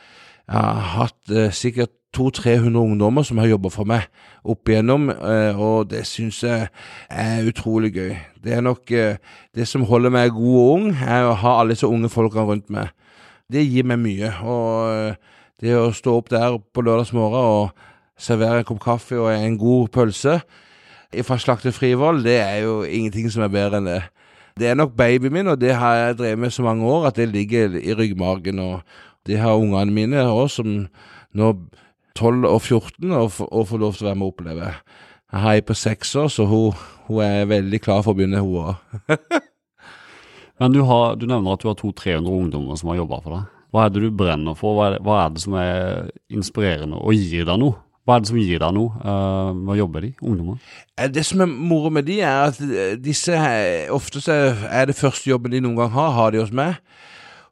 har 0.50 0.80
hatt 0.96 1.36
sikkert 1.54 1.94
200-300 2.16 2.78
ungdommer 2.78 3.26
som 3.28 3.38
har 3.42 3.50
jobba 3.52 3.70
for 3.74 3.90
meg 3.90 4.08
opp 4.48 4.70
igjennom, 4.70 5.10
eh, 5.12 5.58
og 5.60 5.90
det 5.92 6.06
syns 6.08 6.40
jeg 6.46 6.70
er 7.10 7.50
utrolig 7.50 7.92
gøy. 7.96 8.14
Det 8.44 8.54
er 8.56 8.64
nok 8.64 8.92
eh, 8.92 9.18
det 9.56 9.68
som 9.68 9.86
holder 9.88 10.14
meg 10.14 10.32
god 10.36 10.60
og 10.62 10.72
ung, 10.78 10.88
er 10.96 11.28
å 11.28 11.36
ha 11.38 11.58
alle 11.60 11.76
disse 11.76 11.90
unge 11.90 12.10
folkene 12.10 12.48
rundt 12.48 12.72
meg. 12.74 12.94
Det 13.52 13.64
gir 13.66 13.88
meg 13.88 14.00
mye. 14.04 14.32
Og 14.44 14.94
eh, 14.94 15.36
det 15.62 15.76
å 15.76 15.92
stå 15.96 16.16
opp 16.22 16.32
der 16.32 16.58
på 16.74 16.84
lørdagsmorgen 16.86 17.38
og 17.42 17.88
servere 18.18 18.62
en 18.62 18.68
kopp 18.68 18.82
kaffe 18.84 19.18
og 19.20 19.32
en 19.34 19.58
god 19.60 19.92
pølse 19.94 20.40
fra 21.24 21.38
Slakter 21.40 21.72
Frivoll, 21.72 22.24
det 22.26 22.40
er 22.42 22.64
jo 22.66 22.82
ingenting 22.84 23.30
som 23.32 23.46
er 23.46 23.52
bedre 23.52 23.80
enn 23.80 23.88
det. 23.88 24.02
Det 24.58 24.68
er 24.68 24.76
nok 24.76 24.96
babyen 24.98 25.34
min, 25.34 25.48
og 25.48 25.60
det 25.62 25.76
har 25.78 25.96
jeg 25.96 26.18
drevet 26.18 26.40
med 26.40 26.52
så 26.52 26.66
mange 26.66 26.86
år 26.86 27.08
at 27.08 27.16
det 27.16 27.30
ligger 27.30 27.78
i 27.78 27.94
ryggmargen. 27.94 28.60
Og 28.60 28.82
det 29.28 29.38
har 29.40 29.56
ungene 29.56 29.94
mine 29.94 30.24
òg, 30.26 30.50
som 30.50 30.88
nå 31.34 31.52
12 32.18 32.48
og 32.50 32.62
14 32.62 33.12
og, 33.14 33.38
og 33.48 33.68
få 33.70 33.80
lov 33.82 33.96
til 33.96 34.08
å 34.08 34.10
være 34.10 34.20
med 34.20 34.28
og 34.28 34.34
oppleve. 34.34 34.72
Jeg 35.28 35.44
har 35.44 35.58
ei 35.58 35.66
på 35.68 35.76
seks 35.76 36.16
år, 36.20 36.30
så 36.32 36.46
hun, 36.48 36.78
hun 37.10 37.24
er 37.26 37.50
veldig 37.50 37.80
klar 37.84 38.04
for 38.06 38.16
å 38.16 38.18
begynne, 38.18 38.42
hun 38.44 38.72
òg. 38.72 39.48
Men 40.62 40.74
du, 40.74 40.82
har, 40.88 41.18
du 41.20 41.28
nevner 41.30 41.54
at 41.54 41.62
du 41.62 41.70
har 41.70 41.78
200-300 41.78 42.32
ungdommer 42.34 42.80
som 42.80 42.90
har 42.90 43.02
jobba 43.04 43.20
for 43.22 43.36
deg. 43.36 43.50
Hva 43.76 43.84
er 43.84 43.92
det 43.94 44.02
du 44.06 44.14
brenner 44.16 44.56
for? 44.58 44.78
Hva 44.78 44.88
er 44.88 44.96
det, 44.96 45.02
hva 45.06 45.18
er 45.22 45.36
det 45.36 45.44
som 45.44 45.58
er 45.60 46.08
inspirerende 46.34 47.02
og 47.02 47.14
gir 47.14 47.46
deg 47.46 47.60
noe? 47.62 47.78
Hva 48.08 48.16
er 48.16 48.24
det 48.24 48.30
som 48.32 48.40
gir 48.40 48.62
deg 48.64 48.72
noe 48.72 49.02
uh, 49.04 49.52
med 49.52 49.74
å 49.74 49.78
jobbe 49.82 50.02
de, 50.06 50.14
ungdommer? 50.24 50.62
Eh, 50.96 51.10
Det 51.12 51.26
som 51.28 51.44
er 51.44 51.52
moro 51.52 51.92
med 51.92 52.08
de, 52.08 52.22
er 52.24 52.46
at 52.48 52.62
eh, 52.64 52.96
disse 53.04 53.36
ofte 53.92 54.24
er 54.32 54.88
det 54.88 54.96
første 54.96 55.28
jobben 55.28 55.52
de 55.52 55.60
noen 55.66 55.76
gang 55.82 55.92
har, 55.92 56.14
har 56.16 56.32
de 56.32 56.40
hos 56.40 56.54
meg. 56.56 56.80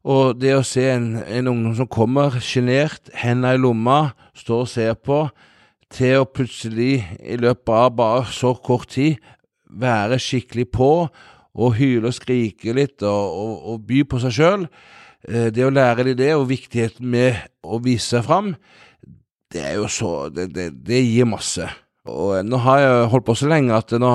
Og 0.05 0.35
det 0.37 0.53
å 0.53 0.65
se 0.65 0.83
en, 0.91 1.15
en 1.23 1.49
ungdom 1.49 1.75
som 1.79 1.89
kommer 1.89 2.37
sjenert, 2.43 3.09
henda 3.17 3.55
i 3.55 3.61
lomma, 3.61 4.13
står 4.37 4.65
og 4.65 4.69
ser 4.69 4.97
på, 5.01 5.23
til 5.93 6.21
å 6.21 6.27
plutselig 6.29 6.99
i 7.21 7.37
løpet 7.41 7.73
av 7.73 7.95
bare 7.97 8.25
så 8.29 8.53
kort 8.57 8.91
tid 8.93 9.17
være 9.65 10.19
skikkelig 10.21 10.67
på 10.73 10.91
og 11.55 11.77
hyle 11.77 12.11
og 12.11 12.17
skrike 12.17 12.75
litt 12.75 13.03
og, 13.05 13.37
og, 13.39 13.55
og 13.71 13.85
by 13.87 14.03
på 14.09 14.19
seg 14.21 14.35
sjøl. 14.35 14.67
Det 15.25 15.63
å 15.65 15.73
lære 15.73 16.05
de 16.09 16.17
det, 16.19 16.33
og 16.37 16.49
viktigheten 16.51 17.07
med 17.09 17.39
å 17.65 17.79
vise 17.81 18.11
seg 18.17 18.27
fram, 18.27 18.51
det 19.53 19.63
er 19.63 19.79
jo 19.79 19.87
så 19.89 20.29
Det, 20.29 20.49
det, 20.53 20.69
det 20.85 21.01
gir 21.01 21.25
masse. 21.29 21.65
Og 22.05 22.37
eh, 22.37 22.45
nå 22.45 22.59
har 22.65 22.81
jeg 22.81 23.11
holdt 23.13 23.27
på 23.27 23.35
så 23.39 23.49
lenge 23.49 23.77
at 23.77 23.93
nå, 23.97 24.09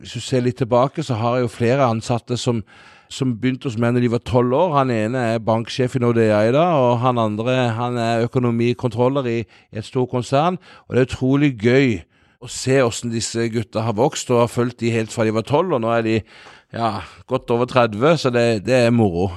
hvis 0.00 0.16
du 0.16 0.24
ser 0.24 0.44
litt 0.44 0.60
tilbake, 0.60 1.04
så 1.04 1.18
har 1.20 1.36
jeg 1.36 1.46
jo 1.46 1.56
flere 1.56 1.88
ansatte 1.88 2.38
som, 2.40 2.62
som 3.12 3.36
begynte 3.40 3.68
hos 3.68 3.78
meg 3.80 3.94
da 3.96 4.02
de 4.02 4.10
var 4.12 4.22
tolv 4.26 4.54
år. 4.56 4.74
Han 4.80 4.92
ene 4.94 5.22
er 5.34 5.44
banksjef 5.44 5.96
i 5.96 6.02
Nordea 6.02 6.42
i 6.48 6.52
dag, 6.54 6.76
og 6.82 7.00
han 7.04 7.20
andre 7.22 7.56
han 7.76 7.98
er 8.00 8.26
økonomikontroller 8.26 9.28
i, 9.30 9.38
i 9.46 9.80
et 9.80 9.86
stort 9.86 10.10
konsern. 10.12 10.60
Og 10.86 10.96
det 10.96 11.02
er 11.02 11.10
utrolig 11.10 11.52
gøy 11.62 11.98
å 12.42 12.50
se 12.52 12.78
hvordan 12.80 13.14
disse 13.14 13.48
gutta 13.54 13.86
har 13.86 13.96
vokst, 13.98 14.30
og 14.32 14.44
har 14.44 14.52
fulgt 14.52 14.80
de 14.82 14.94
helt 14.94 15.14
fra 15.14 15.26
de 15.26 15.34
var 15.34 15.46
tolv, 15.48 15.76
og 15.76 15.84
nå 15.84 15.92
er 15.94 16.06
de 16.06 16.16
ja, 16.74 16.96
godt 17.30 17.50
over 17.54 17.68
30, 17.70 18.18
så 18.20 18.32
det, 18.34 18.46
det 18.66 18.80
er 18.86 18.94
moro. 18.94 19.30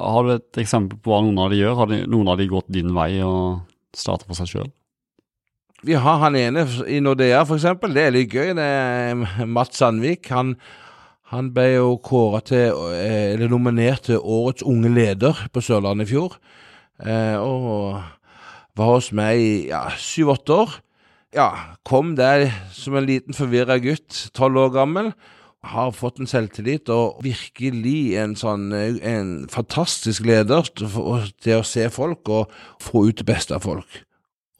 Har 0.00 0.24
du 0.24 0.34
et 0.36 0.60
eksempel 0.62 1.00
på 1.00 1.12
hva 1.12 1.22
noen 1.24 1.40
av 1.42 1.52
de 1.52 1.60
gjør? 1.60 1.78
Har 1.82 1.90
de, 1.90 2.02
noen 2.08 2.30
av 2.32 2.38
de 2.40 2.48
gått 2.48 2.70
din 2.72 2.92
vei 2.96 3.12
og 3.24 3.64
starta 3.96 4.28
for 4.28 4.38
seg 4.38 4.52
sjøl? 4.52 4.70
Vi 5.84 5.96
har 5.96 6.20
han 6.20 6.36
ene 6.36 6.66
i 6.92 7.00
Nordea, 7.00 7.40
for 7.48 7.56
eksempel. 7.56 7.92
Det 7.96 8.04
er 8.04 8.14
litt 8.14 8.32
gøy. 8.32 8.52
Det 8.56 8.64
er 8.64 9.44
Mats 9.48 9.80
Sandvik. 9.80 10.28
Han, 10.32 10.54
han 11.30 11.52
ble 11.54 11.66
jo 11.76 11.90
kåra 12.02 12.40
til, 12.42 12.74
eh, 12.94 13.34
eller 13.34 13.50
nominert 13.52 14.08
til 14.08 14.18
Årets 14.18 14.64
unge 14.66 14.90
leder 14.90 15.36
på 15.54 15.62
Sørlandet 15.62 16.08
i 16.08 16.10
fjor. 16.10 16.36
Eh, 17.06 17.36
og 17.38 18.00
var 18.76 18.94
hos 18.94 19.12
meg 19.14 19.38
i 19.38 19.52
ja, 19.70 19.84
syv-åtte 19.94 20.56
år. 20.56 20.78
Ja, 21.36 21.50
kom 21.86 22.16
der 22.18 22.48
som 22.74 22.96
en 22.98 23.06
liten 23.06 23.36
forvirra 23.36 23.78
gutt, 23.78 24.30
tolv 24.34 24.58
år 24.58 24.74
gammel. 24.74 25.12
Har 25.62 25.92
fått 25.92 26.18
en 26.18 26.26
selvtillit 26.26 26.88
og 26.90 27.20
virkelig 27.22 28.16
en 28.18 28.34
sånn 28.34 28.72
en 28.74 29.46
fantastisk 29.52 30.24
leder 30.26 30.66
til 30.74 30.88
å- 30.88 31.64
se 31.64 31.88
folk 31.90 32.28
og 32.28 32.50
få 32.80 33.08
ut 33.08 33.16
det 33.16 33.26
beste 33.26 33.54
av 33.54 33.62
folk. 33.62 34.02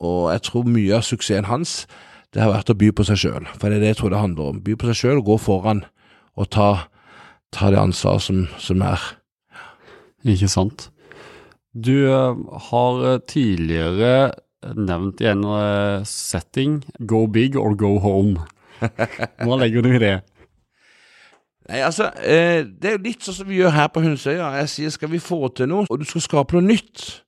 Og 0.00 0.30
jeg 0.30 0.42
tror 0.42 0.64
mye 0.64 0.96
av 0.96 1.02
suksessen 1.02 1.46
hans 1.46 1.86
det 2.32 2.42
har 2.42 2.52
vært 2.52 2.70
å 2.70 2.78
by 2.78 2.92
på 2.92 3.04
seg 3.04 3.16
sjøl. 3.16 3.46
For 3.58 3.68
det 3.68 3.78
er 3.78 3.80
det 3.80 3.96
jeg 3.96 3.96
tror 3.96 4.10
det 4.10 4.20
handler 4.20 4.44
om. 4.52 4.60
By 4.60 4.76
på 4.76 4.86
seg 4.86 4.94
sjøl, 5.00 5.24
gå 5.24 5.40
foran 5.40 5.84
og 6.40 6.48
ta, 6.54 6.68
ta 7.52 7.70
det 7.72 7.80
ansvaret 7.80 8.24
som, 8.24 8.44
som 8.60 8.82
er. 8.86 9.02
Ikke 10.28 10.48
sant. 10.50 10.88
Du 11.72 11.94
eh, 12.10 12.40
har 12.70 13.04
eh, 13.06 13.20
tidligere 13.30 14.32
nevnt 14.76 15.22
i 15.22 15.28
en 15.30 15.44
eh, 15.44 16.02
setting 16.04 16.82
'go 16.98 17.26
big 17.26 17.56
or 17.56 17.76
go 17.76 17.98
home'. 18.02 18.40
Hva 19.46 19.56
legger 19.60 19.84
du 19.84 19.92
i 19.94 20.02
det? 20.02 20.20
Nei, 21.68 21.82
altså, 21.86 22.10
Det 22.16 22.88
er 22.88 22.96
jo 22.96 23.04
litt 23.04 23.22
sånn 23.22 23.36
som 23.36 23.46
vi 23.48 23.60
gjør 23.60 23.76
her 23.76 23.90
på 23.92 24.02
Hunsøya. 24.02 24.48
Jeg 24.58 24.70
sier 24.72 24.90
skal 24.90 25.12
vi 25.12 25.20
få 25.22 25.48
til 25.54 25.68
noe, 25.70 25.86
og 25.86 26.00
du 26.00 26.06
skal 26.08 26.24
skape 26.24 26.56
noe 26.56 26.66
nytt, 26.66 27.22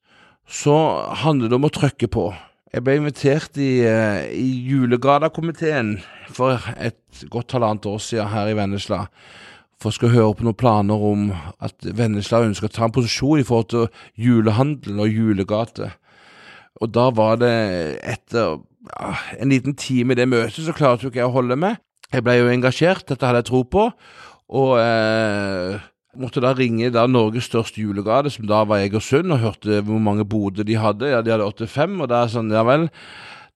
så 0.49 0.75
handler 1.23 1.53
det 1.53 1.61
om 1.61 1.69
å 1.69 1.71
trykke 1.71 2.09
på. 2.11 2.33
Jeg 2.73 2.87
ble 2.87 2.95
invitert 2.97 3.59
i, 3.61 3.83
eh, 3.85 4.31
i 4.33 4.49
Julegrada-komiteen 4.65 5.99
for 6.33 6.57
et 6.81 7.25
godt 7.29 7.53
halvannet 7.53 7.85
år 7.85 7.99
siden 8.01 8.31
her 8.33 8.49
i 8.49 8.55
Vennesla. 8.57 9.03
For 9.83 9.93
å 9.93 10.09
høre 10.09 10.37
på 10.39 10.47
noen 10.47 10.57
planer 10.57 11.05
om 11.05 11.27
at 11.61 11.77
Vennesla 11.85 12.41
ønsker 12.47 12.71
å 12.71 12.73
ta 12.73 12.87
en 12.87 12.95
posisjon 12.97 13.43
i 13.43 13.45
forhold 13.45 13.69
til 13.69 13.89
julehandelen 14.17 15.03
og 15.05 15.13
julegate. 15.13 15.91
Og 16.81 16.95
da 16.97 17.11
var 17.11 17.37
det 17.43 17.53
etter 18.01 18.63
en 19.37 19.53
liten 19.53 19.77
time 19.77 20.17
i 20.17 20.21
det 20.23 20.31
møtet, 20.33 20.65
så 20.65 20.73
klarte 20.73 21.05
jo 21.05 21.13
ikke 21.13 21.21
jeg 21.21 21.29
å 21.29 21.37
holde 21.37 21.61
med. 21.61 21.77
Jeg 22.09 22.25
ble 22.25 22.39
jo 22.39 22.49
engasjert, 22.49 23.05
dette 23.05 23.27
hadde 23.27 23.43
jeg 23.43 23.51
tro 23.53 23.65
på, 23.69 23.91
og 24.49 24.73
eh, 24.81 25.77
måtte 26.19 26.43
da 26.45 26.53
ringe 26.57 26.91
da 26.93 27.07
Norges 27.09 27.49
største 27.49 27.81
julegade, 27.83 28.31
som 28.33 28.47
da 28.49 28.63
var 28.69 28.83
Egersund, 28.85 29.33
og 29.33 29.43
hørte 29.43 29.81
hvor 29.87 30.01
mange 30.03 30.27
boder 30.29 30.67
de 30.69 30.77
hadde. 30.79 31.11
Ja, 31.13 31.23
de 31.25 31.33
hadde 31.33 31.49
85, 31.49 32.01
og 32.05 32.11
da 32.13 32.23
er 32.23 32.33
sånn, 32.33 32.53
ja 32.53 32.65
vel, 32.69 32.89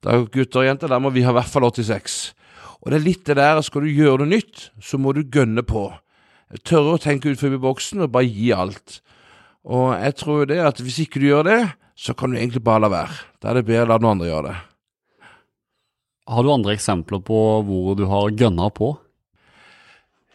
da 0.05 0.19
gutter 0.25 0.63
og 0.63 0.69
jenter, 0.69 0.93
da 0.93 1.01
må 1.03 1.13
vi 1.15 1.25
ha 1.27 1.35
i 1.35 1.37
hvert 1.37 1.53
fall 1.53 1.69
86. 1.69 2.19
Og 2.83 2.93
det 2.93 3.01
er 3.01 3.07
litt 3.07 3.25
det 3.29 3.39
der, 3.39 3.63
skal 3.67 3.85
du 3.85 3.91
gjøre 3.91 4.23
noe 4.23 4.33
nytt, 4.37 4.69
så 4.81 5.01
må 5.01 5.15
du 5.17 5.25
gønne 5.25 5.65
på. 5.67 5.89
Tørre 6.63 6.95
å 6.95 7.03
tenke 7.03 7.33
utenfor 7.33 7.59
boksen 7.63 8.05
og 8.07 8.13
bare 8.15 8.29
gi 8.31 8.53
alt. 8.55 9.01
Og 9.67 9.91
jeg 9.99 10.15
tror 10.21 10.45
jo 10.45 10.51
det 10.53 10.61
at 10.63 10.81
hvis 10.85 11.01
ikke 11.03 11.19
du 11.19 11.27
gjør 11.33 11.49
det, 11.49 11.61
så 11.99 12.15
kan 12.15 12.31
du 12.31 12.39
egentlig 12.39 12.63
bare 12.63 12.85
la 12.85 12.93
være. 12.93 13.17
Da 13.43 13.51
er 13.51 13.59
det 13.59 13.67
bedre 13.67 13.89
å 13.89 13.91
la 13.91 13.99
noen 13.99 14.13
andre 14.15 14.29
gjøre 14.31 14.53
det. 14.53 14.59
Har 16.27 16.43
du 16.43 16.53
andre 16.53 16.75
eksempler 16.75 17.23
på 17.27 17.41
hvor 17.67 17.99
du 17.99 18.05
har 18.11 18.35
gønna 18.35 18.69
på? 18.75 18.93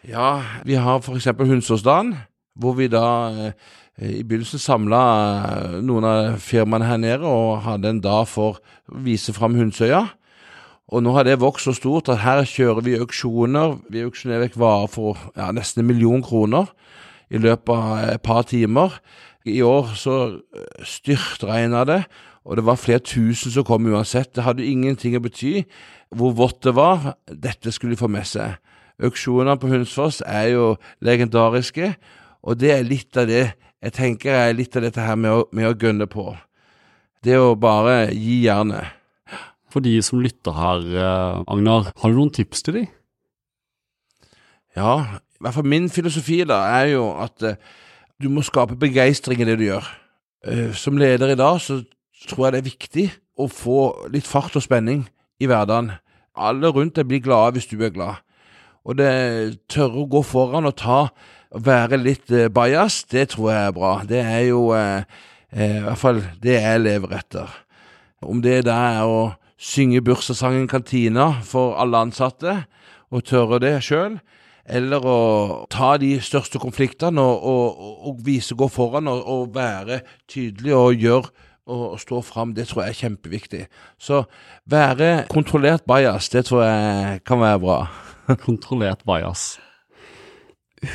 Ja, 0.08 0.41
vi 0.65 0.74
har 0.81 0.98
eksempel 1.15 1.46
Hunsåsdagen, 1.48 2.15
hvor 2.58 2.74
vi 2.74 2.88
da 2.89 3.05
eh, 3.29 3.51
i 4.01 4.24
begynnelsen 4.25 4.58
samla 4.58 5.01
noen 5.86 6.08
av 6.10 6.39
firmaene 6.41 6.88
her 6.89 6.98
nede 6.98 7.29
og 7.29 7.62
hadde 7.67 7.91
en 7.91 8.00
dag 8.01 8.25
for 8.25 8.58
å 8.89 9.01
vise 9.05 9.34
fram 9.36 9.53
Hunsøya. 9.60 10.08
Og 10.89 11.03
nå 11.05 11.13
har 11.13 11.27
det 11.27 11.38
vokst 11.43 11.70
så 11.70 11.75
stort 11.77 12.10
at 12.10 12.24
her 12.24 12.41
kjører 12.50 12.81
vi 12.88 12.98
auksjoner. 12.98 13.77
Vi 13.93 14.01
auksjonerer 14.01 14.48
vekk 14.48 14.58
varer 14.63 14.89
for 14.89 15.22
ja, 15.38 15.51
nesten 15.53 15.84
en 15.84 15.91
million 15.91 16.25
kroner 16.25 16.74
i 17.29 17.38
løpet 17.38 17.70
av 17.70 18.01
et 18.15 18.25
par 18.25 18.41
timer. 18.50 18.98
I 19.46 19.62
år 19.62 19.93
så 20.01 20.17
eh, 20.34 20.81
styrtregna 20.81 21.86
det, 21.86 22.01
og 22.41 22.58
det 22.58 22.65
var 22.65 22.81
flere 22.81 23.05
tusen 23.05 23.53
som 23.53 23.70
kom 23.70 23.86
uansett. 23.86 24.34
Det 24.34 24.50
hadde 24.50 24.65
ingenting 24.65 25.13
å 25.13 25.22
bety 25.22 25.60
hvor 26.10 26.34
vått 26.41 26.63
det 26.65 26.74
var. 26.74 27.20
Dette 27.29 27.70
skulle 27.70 27.93
de 27.93 28.01
få 28.01 28.10
med 28.10 28.25
seg. 28.25 28.58
Auksjonene 29.01 29.58
på 29.60 29.70
Hunsfoss 29.72 30.22
er 30.25 30.51
jo 30.53 30.75
legendariske, 31.01 31.96
og 32.41 32.58
det 32.62 32.72
er 32.75 32.88
litt 32.88 33.17
av 33.17 33.29
det 33.29 33.46
jeg 33.81 33.96
tenker 33.98 34.36
er 34.38 34.53
litt 34.53 34.75
av 34.77 34.86
dette 34.86 35.01
her 35.01 35.17
med 35.17 35.34
å, 35.34 35.46
med 35.58 35.65
å 35.65 35.77
gønne 35.77 36.05
på. 36.10 36.27
Det 37.25 37.38
å 37.38 37.55
bare 37.58 38.12
gi 38.13 38.43
jernet. 38.46 38.98
For 39.74 39.81
de 39.81 39.96
som 40.05 40.22
lytter 40.22 40.53
her, 40.53 40.84
eh, 41.01 41.43
Agnar, 41.50 41.89
har 41.98 42.12
du 42.12 42.17
noen 42.17 42.34
tips 42.34 42.62
til 42.65 42.77
de? 42.77 42.84
Ja, 44.77 44.93
i 45.17 45.41
hvert 45.41 45.55
fall 45.55 45.70
min 45.72 45.89
filosofi 45.89 46.43
da 46.48 46.60
er 46.77 46.91
jo 46.93 47.08
at 47.24 47.41
eh, 47.48 47.58
du 48.22 48.29
må 48.29 48.43
skape 48.46 48.77
begeistring 48.79 49.41
i 49.41 49.48
det 49.50 49.58
du 49.58 49.65
gjør. 49.65 49.88
Eh, 50.46 50.75
som 50.77 51.00
leder 51.00 51.34
i 51.34 51.39
dag 51.39 51.58
så 51.63 51.79
tror 52.29 52.48
jeg 52.48 52.53
det 52.53 52.62
er 52.62 52.70
viktig 52.70 53.08
å 53.41 53.48
få 53.50 53.79
litt 54.13 54.29
fart 54.29 54.55
og 54.60 54.65
spenning 54.65 55.08
i 55.41 55.50
hverdagen. 55.50 55.96
Alle 56.38 56.70
rundt 56.70 57.00
deg 57.00 57.10
blir 57.10 57.24
glade 57.24 57.58
hvis 57.58 57.72
du 57.72 57.79
er 57.81 57.96
glad. 57.96 58.22
Og 58.88 58.98
det 58.98 59.12
tørre 59.70 60.04
å 60.04 60.10
gå 60.10 60.24
foran 60.26 60.70
og 60.70 60.78
ta 60.82 61.02
være 61.52 62.00
litt 62.00 62.32
eh, 62.34 62.50
bajas, 62.54 63.04
det 63.12 63.30
tror 63.34 63.52
jeg 63.52 63.68
er 63.68 63.76
bra. 63.76 63.92
Det 64.08 64.22
er 64.24 64.46
jo 64.48 64.72
eh, 64.78 65.04
eh, 65.52 65.78
i 65.78 65.84
hvert 65.86 66.02
fall 66.02 66.24
det 66.42 66.58
jeg 66.58 66.84
lever 66.86 67.16
etter. 67.20 67.54
Om 68.22 68.42
det 68.44 68.64
da 68.68 68.78
er 68.96 69.06
å 69.06 69.22
synge 69.62 70.02
bursdagssangen 70.06 70.68
Kantina 70.70 71.34
for 71.46 71.78
alle 71.82 72.06
ansatte, 72.08 72.64
og 73.12 73.26
tørre 73.28 73.60
det 73.62 73.76
sjøl, 73.84 74.18
eller 74.72 75.04
å 75.04 75.22
ta 75.74 75.96
de 76.00 76.14
største 76.24 76.62
konfliktene 76.62 77.22
og, 77.22 77.44
og, 77.44 77.96
og 78.08 78.22
vise, 78.26 78.56
gå 78.56 78.70
foran 78.72 79.10
og, 79.12 79.24
og 79.28 79.56
være 79.56 80.00
tydelig 80.32 80.76
og 80.78 81.02
gjøre 81.02 81.50
og, 81.72 82.00
stå 82.02 82.22
fram, 82.26 82.54
det 82.56 82.68
tror 82.70 82.86
jeg 82.86 82.94
er 82.94 83.00
kjempeviktig. 83.02 83.66
Så 84.02 84.24
være 84.70 85.26
kontrollert 85.32 85.86
bajas, 85.88 86.30
det 86.34 86.46
tror 86.48 86.64
jeg 86.66 87.22
kan 87.28 87.42
være 87.44 87.62
bra. 87.62 87.80
Kontrollert 88.40 89.04
bajas. 89.06 89.60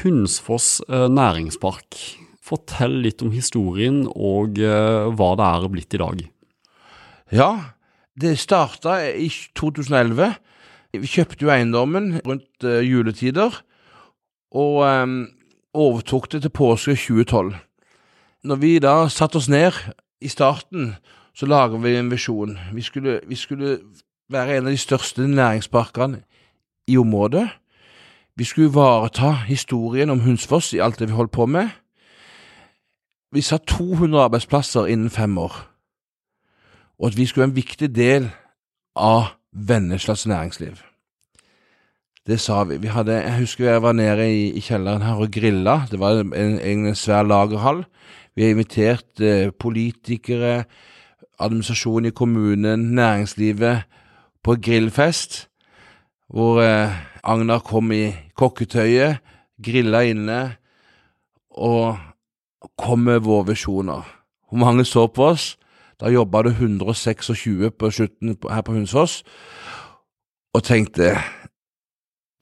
Hunsfoss 0.02 0.80
eh, 0.88 1.06
næringspark. 1.10 1.98
Fortell 2.46 3.00
litt 3.02 3.22
om 3.26 3.32
historien 3.34 4.04
og 4.08 4.58
eh, 4.62 5.06
hva 5.18 5.30
det 5.38 5.46
er 5.46 5.68
blitt 5.72 5.96
i 5.96 6.00
dag. 6.02 6.24
Ja, 7.34 7.50
det 8.18 8.36
starta 8.38 9.00
i 9.10 9.28
2011. 9.58 10.36
Vi 10.96 11.10
kjøpte 11.10 11.44
jo 11.44 11.52
eiendommen 11.52 12.20
rundt 12.26 12.64
eh, 12.64 12.82
juletider, 12.86 13.62
og 14.56 14.78
overtok 15.76 16.30
det 16.32 16.38
til 16.46 16.52
påske 16.54 16.94
2012. 16.96 17.50
Når 18.46 18.60
vi 18.62 18.76
da 18.80 18.94
satte 19.12 19.36
oss 19.40 19.50
ned 19.52 19.74
i 20.22 20.30
starten, 20.32 20.94
så 21.36 21.48
lager 21.50 21.82
vi 21.82 21.96
en 21.98 22.08
visjon. 22.08 22.54
Vi 22.72 22.82
skulle, 22.86 23.18
vi 23.28 23.36
skulle 23.36 23.74
være 24.32 24.56
en 24.56 24.70
av 24.70 24.72
de 24.72 24.80
største 24.80 25.26
næringsparkene 25.28 26.22
i 26.86 26.96
området. 26.96 27.48
Vi 28.36 28.44
skulle 28.44 28.68
ivareta 28.68 29.32
historien 29.32 30.10
om 30.10 30.20
Hunsfoss 30.20 30.72
i 30.72 30.78
alt 30.78 30.98
det 30.98 31.08
vi 31.08 31.12
holdt 31.12 31.32
på 31.32 31.46
med. 31.46 31.68
Vi 33.32 33.40
sa 33.40 33.56
200 33.56 34.24
arbeidsplasser 34.24 34.86
innen 34.86 35.10
fem 35.10 35.38
år, 35.38 35.54
og 36.98 37.06
at 37.06 37.16
vi 37.16 37.26
skulle 37.26 37.42
være 37.42 37.50
en 37.50 37.56
viktig 37.56 37.94
del 37.96 38.30
av 38.96 39.24
Venneslas 39.52 40.26
næringsliv. 40.26 40.76
Det 42.26 42.40
sa 42.40 42.64
vi. 42.64 42.76
vi 42.76 42.86
hadde, 42.86 43.12
jeg 43.12 43.38
husker 43.38 43.64
jeg 43.64 43.82
var 43.82 43.92
nede 43.92 44.26
i, 44.26 44.50
i 44.58 44.60
kjelleren 44.60 45.02
her 45.02 45.14
og 45.14 45.30
grilla. 45.30 45.82
Det 45.90 46.00
var 46.00 46.20
en, 46.20 46.32
en, 46.58 46.94
svær 46.94 47.22
lagerhall. 47.22 47.84
Vi 48.34 48.42
har 48.42 48.50
invitert 48.50 49.20
eh, 49.20 49.52
politikere, 49.58 50.64
administrasjonen 51.38 52.06
i 52.06 52.10
kommunen, 52.14 52.80
næringslivet 52.94 53.82
på 54.42 54.56
grillfest, 54.62 55.48
hvor 56.32 56.60
eh, 56.62 56.92
Agnar 57.22 57.62
kom 57.66 57.92
i 57.94 58.10
kokketøyet, 58.38 59.22
grilla 59.62 60.02
inne 60.06 60.40
og 61.50 61.96
kom 62.78 63.06
med 63.06 63.24
våre 63.24 63.52
visjoner. 63.52 64.02
Hvor 64.48 64.58
mange 64.58 64.84
så 64.84 65.06
på 65.06 65.30
oss? 65.32 65.54
Da 66.00 66.10
jobba 66.12 66.42
det 66.42 66.56
126 66.58 67.70
på 67.78 67.90
slutten 67.90 68.36
her 68.50 68.62
på 68.62 68.72
Hunsås, 68.72 69.22
og 70.54 70.62
tenkte 70.62 71.14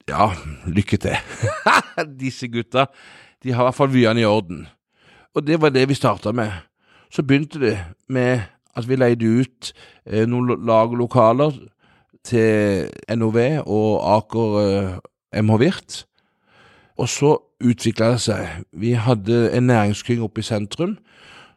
ja, 0.09 0.31
lykke 0.67 0.97
til. 0.97 1.15
Disse 2.19 2.47
gutta, 2.51 2.85
de 3.43 3.53
har 3.53 3.63
i 3.63 3.67
hvert 3.69 3.77
fall 3.77 3.93
vyene 3.93 4.21
i 4.21 4.27
orden. 4.27 4.65
Og 5.35 5.47
det 5.47 5.61
var 5.61 5.69
det 5.69 5.87
vi 5.89 5.95
starta 5.95 6.31
med. 6.31 6.51
Så 7.11 7.23
begynte 7.23 7.59
det 7.59 7.77
med 8.09 8.43
at 8.75 8.89
vi 8.89 8.95
leide 8.95 9.25
ut 9.39 9.71
eh, 10.05 10.27
noen 10.27 10.65
lagerlokaler 10.67 11.55
til 12.25 12.89
NOV 13.17 13.37
og 13.63 13.89
Aker 14.17 14.59
eh, 14.61 15.41
MH 15.41 15.59
Virt. 15.61 15.97
Og 16.97 17.09
så 17.11 17.35
utvikla 17.63 18.13
det 18.13 18.21
seg. 18.23 18.63
Vi 18.71 18.93
hadde 18.99 19.49
en 19.55 19.67
næringsklynge 19.67 20.23
oppe 20.23 20.43
i 20.43 20.47
sentrum 20.47 20.97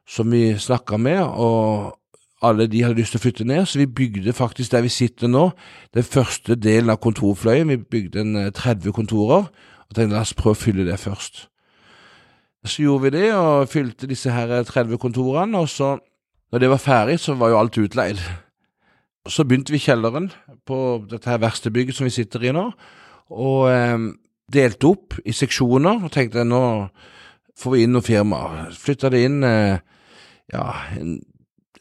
som 0.08 0.32
vi 0.32 0.56
snakka 0.58 0.96
med, 0.96 1.20
og 1.20 1.98
alle 2.42 2.66
de 2.66 2.82
hadde 2.82 2.96
lyst 2.96 3.12
til 3.12 3.20
å 3.20 3.25
flytte 3.26 3.44
ned, 3.44 3.66
så 3.66 3.80
vi 3.80 3.87
bygde 3.87 4.32
faktisk 4.32 4.72
der 4.72 4.87
vi 4.87 4.92
sitter 4.92 5.28
nå, 5.28 5.50
den 5.94 6.06
første 6.06 6.56
delen 6.56 6.90
av 6.94 7.00
kontorfløyen. 7.02 7.68
Vi 7.68 7.76
bygde 7.76 8.22
en 8.25 8.38
30 8.54 8.94
kontorer, 8.96 9.50
og 9.88 9.96
tenkte 9.96 10.14
la 10.14 10.25
oss 10.25 10.37
prøve 10.38 10.56
å 10.56 10.60
fylle 10.62 10.87
det 10.88 10.96
først. 11.02 11.46
Så 12.64 12.82
gjorde 12.82 13.08
vi 13.08 13.14
det, 13.18 13.28
og 13.37 13.68
fylte 13.68 14.08
disse 14.08 14.32
her 14.32 14.62
30 14.64 14.98
kontorene, 15.02 15.58
og 15.58 15.68
så, 15.68 15.96
når 16.52 16.64
det 16.64 16.70
var 16.72 16.82
ferdig, 16.82 17.18
så 17.20 17.37
var 17.38 17.52
jo 17.52 17.60
alt 17.60 17.78
utleid. 17.78 18.22
Så 19.28 19.44
begynte 19.44 19.75
vi 19.75 19.80
i 19.80 19.85
kjelleren 19.85 20.30
på 20.66 21.04
dette 21.11 21.28
her 21.28 21.40
verkstedbygget 21.42 21.99
som 21.99 22.08
vi 22.08 22.14
sitter 22.14 22.49
i 22.49 22.52
nå, 22.54 22.64
og 23.28 23.68
eh, 23.68 23.97
delte 24.52 24.88
opp 24.88 25.18
i 25.25 25.35
seksjoner, 25.37 26.04
og 26.04 26.12
tenkte 26.14 26.47
nå 26.47 26.62
får 27.58 27.75
vi 27.75 27.82
inn 27.85 27.92
noen 27.97 28.06
firmaer. 28.06 28.70
Flytta 28.73 29.11
det 29.12 29.25
inn 29.26 29.42
eh, 29.44 29.80
ja, 30.54 30.66
en, 30.97 31.18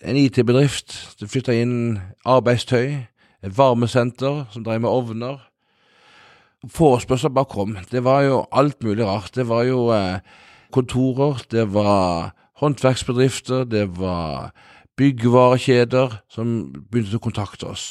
en 0.01 0.19
IT-bedrift. 0.19 0.95
Det 1.19 1.29
flytta 1.31 1.55
inn 1.55 1.77
arbeidstøy, 2.27 2.97
et 3.45 3.55
varmesenter 3.57 4.43
som 4.51 4.65
drev 4.65 4.83
med 4.83 4.91
ovner. 4.91 5.39
Forespørsler 6.73 7.31
bare 7.31 7.51
kom. 7.51 7.77
Det 7.91 8.01
var 8.03 8.25
jo 8.25 8.41
alt 8.51 8.81
mulig 8.83 9.05
rart. 9.05 9.35
Det 9.37 9.47
var 9.47 9.63
jo 9.69 9.87
eh, 9.95 10.19
kontorer, 10.73 11.39
det 11.53 11.69
var 11.73 12.33
håndverksbedrifter, 12.57 13.63
det 13.69 13.85
var 13.99 14.51
byggevarekjeder 14.97 16.21
som 16.33 16.55
begynte 16.91 17.19
å 17.19 17.23
kontakte 17.23 17.69
oss. 17.69 17.89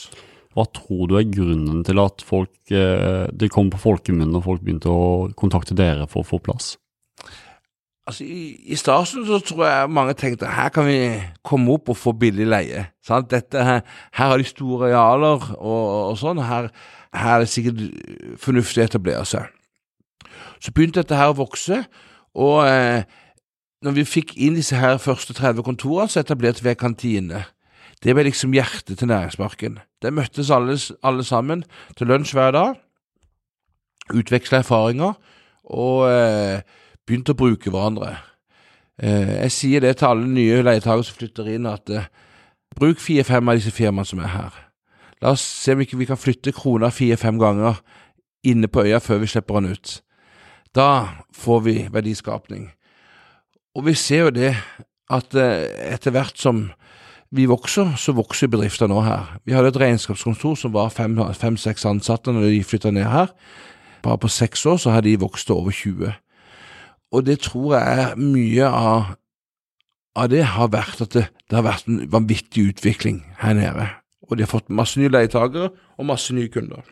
Hva 0.57 0.65
tror 0.73 1.11
du 1.11 1.19
er 1.19 1.29
grunnen 1.29 1.83
til 1.85 2.01
at 2.01 2.25
folk, 2.25 2.55
eh, 2.73 3.27
det 3.29 3.53
kom 3.53 3.69
på 3.71 3.81
folkemunne 3.83 4.39
og 4.39 4.47
folk 4.47 4.65
begynte 4.65 4.89
å 4.89 5.29
kontakte 5.37 5.77
dere 5.77 6.09
for 6.09 6.25
å 6.25 6.29
få 6.31 6.41
plass? 6.41 6.75
Altså, 8.07 8.23
I, 8.23 8.54
i 8.71 8.76
starten 8.78 9.26
så 9.26 9.41
tror 9.43 9.65
jeg 9.67 9.91
mange 9.91 10.15
tenkte 10.15 10.47
her 10.47 10.71
kan 10.71 10.87
vi 10.87 11.00
komme 11.45 11.75
opp 11.75 11.91
og 11.91 11.99
få 11.99 12.15
billig 12.15 12.47
leie. 12.47 12.87
Sant? 13.04 13.28
Dette 13.33 13.65
her, 13.67 13.83
her 14.15 14.30
har 14.30 14.39
de 14.39 14.47
store 14.47 14.93
arealer 14.93 15.50
og, 15.59 15.85
og 16.13 16.19
sånn. 16.21 16.41
Her, 16.47 16.71
her, 17.11 17.33
er 17.35 17.43
det 17.43 17.50
sikkert 17.50 17.83
fornuftig 18.41 18.85
å 18.85 18.87
etablere 18.87 19.26
seg. 19.26 19.50
Så 20.63 20.73
begynte 20.73 21.02
dette 21.02 21.19
her 21.19 21.35
å 21.35 21.41
vokse, 21.43 21.83
og 22.39 22.61
eh, 22.71 23.02
når 23.84 23.99
vi 23.99 24.04
fikk 24.08 24.34
inn 24.41 24.56
disse 24.56 24.76
her 24.76 24.97
første 25.02 25.34
30 25.36 25.65
kontorene, 25.67 26.08
så 26.08 26.23
etablerte 26.23 26.65
vi 26.65 26.73
en 26.73 26.80
kantine. 26.80 27.45
Det 28.02 28.15
ble 28.15 28.26
liksom 28.28 28.54
hjertet 28.56 28.99
til 28.99 29.08
næringsparken. 29.08 29.78
Der 30.02 30.15
møttes 30.15 30.50
alle, 30.50 30.78
alle 31.02 31.25
sammen 31.25 31.65
til 31.97 32.06
lunsj 32.06 32.32
hver 32.36 32.52
dag, 32.56 32.75
utveksla 34.15 34.62
erfaringer 34.62 35.17
og 35.65 36.06
eh, 36.10 36.60
begynte 37.06 37.34
å 37.34 37.39
bruke 37.39 37.73
hverandre. 37.73 38.15
Eh, 39.02 39.43
jeg 39.43 39.52
sier 39.52 39.84
det 39.84 39.97
til 39.99 40.12
alle 40.12 40.28
nye 40.30 40.62
leietakere 40.62 41.04
som 41.04 41.19
flytter 41.19 41.50
inn, 41.56 41.67
at 41.69 41.91
eh, 41.91 42.08
bruk 42.76 43.00
fire-fem 43.02 43.49
av 43.49 43.58
disse 43.58 43.75
firmaene 43.75 44.08
som 44.08 44.23
er 44.23 44.32
her. 44.32 44.62
La 45.25 45.32
oss 45.32 45.43
se 45.43 45.75
om 45.75 45.82
ikke 45.82 45.99
vi 45.99 46.08
kan 46.08 46.21
flytte 46.21 46.54
krona 46.54 46.93
fire-fem 46.93 47.41
ganger 47.41 47.80
inne 48.47 48.69
på 48.69 48.84
øya 48.84 49.00
før 49.02 49.25
vi 49.25 49.32
slipper 49.32 49.60
den 49.60 49.73
ut. 49.73 50.00
Da 50.76 51.25
får 51.32 51.60
vi 51.65 51.76
verdiskapning. 51.93 52.75
Og 53.76 53.84
vi 53.84 53.93
ser 53.95 54.26
jo 54.26 54.32
det 54.32 54.54
at 55.12 55.36
eh, 55.36 55.67
etter 55.93 56.15
hvert 56.15 56.39
som 56.41 56.71
vi 57.36 57.45
vokser, 57.50 57.93
så 58.00 58.15
vokser 58.17 58.49
bedrifter 58.49 58.89
nå 58.89 59.02
her. 59.04 59.34
Vi 59.45 59.52
hadde 59.52 59.69
et 59.75 59.80
regnskapskontor 59.80 60.54
som 60.56 60.73
var 60.73 60.95
fem-seks 60.95 61.84
fem, 61.84 61.91
ansatte 61.91 62.32
når 62.32 62.49
de 62.49 62.62
flytta 62.65 62.93
ned 62.95 63.04
her. 63.10 63.34
Bare 64.02 64.19
på 64.23 64.30
seks 64.32 64.65
år 64.67 64.78
så 64.80 64.95
har 64.95 65.04
de 65.04 65.19
vokst 65.21 65.47
til 65.47 65.58
over 65.58 65.71
20. 65.71 66.12
Og 67.12 67.26
det 67.26 67.41
tror 67.45 67.75
jeg 67.76 68.00
er 68.00 68.17
mye 68.21 68.69
av, 68.71 69.10
av 70.17 70.30
det 70.32 70.45
har 70.54 70.73
vært 70.73 71.02
at 71.04 71.12
det, 71.12 71.26
det, 71.50 71.58
har 71.58 71.67
vært 71.67 71.91
en 71.91 72.06
vanvittig 72.12 72.71
utvikling 72.71 73.21
her 73.43 73.58
nede. 73.58 73.89
Og 74.26 74.39
de 74.39 74.47
har 74.47 74.50
fått 74.50 74.73
masse 74.73 75.00
nye 75.00 75.12
leietakere 75.12 75.69
og 75.99 76.08
masse 76.08 76.34
nye 76.34 76.49
kunder. 76.49 76.86